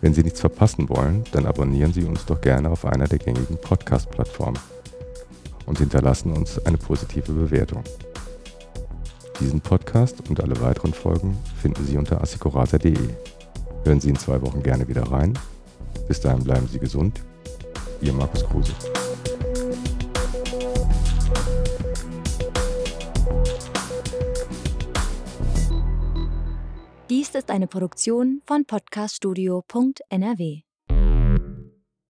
Wenn 0.00 0.14
Sie 0.14 0.22
nichts 0.22 0.40
verpassen 0.40 0.88
wollen, 0.88 1.24
dann 1.32 1.46
abonnieren 1.46 1.92
Sie 1.92 2.04
uns 2.04 2.24
doch 2.26 2.40
gerne 2.40 2.70
auf 2.70 2.84
einer 2.84 3.08
der 3.08 3.18
gängigen 3.18 3.56
Podcast-Plattformen 3.56 4.58
und 5.66 5.78
hinterlassen 5.78 6.32
uns 6.32 6.64
eine 6.66 6.76
positive 6.76 7.32
Bewertung. 7.32 7.82
Diesen 9.40 9.60
Podcast 9.60 10.28
und 10.28 10.40
alle 10.40 10.60
weiteren 10.60 10.92
Folgen 10.92 11.36
finden 11.60 11.84
Sie 11.84 11.96
unter 11.96 12.20
assicurata.de. 12.20 12.96
Hören 13.84 14.00
Sie 14.00 14.10
in 14.10 14.16
zwei 14.16 14.40
Wochen 14.40 14.62
gerne 14.62 14.86
wieder 14.88 15.10
rein. 15.10 15.38
Bis 16.08 16.20
dahin 16.20 16.44
bleiben 16.44 16.68
Sie 16.68 16.78
gesund. 16.78 17.22
Ihr 18.00 18.12
Markus 18.12 18.44
Kruse. 18.44 18.72
Dies 27.10 27.34
ist 27.34 27.50
eine 27.50 27.66
Produktion 27.66 28.40
von 28.46 28.64
podcaststudio.nrw. 28.64 30.73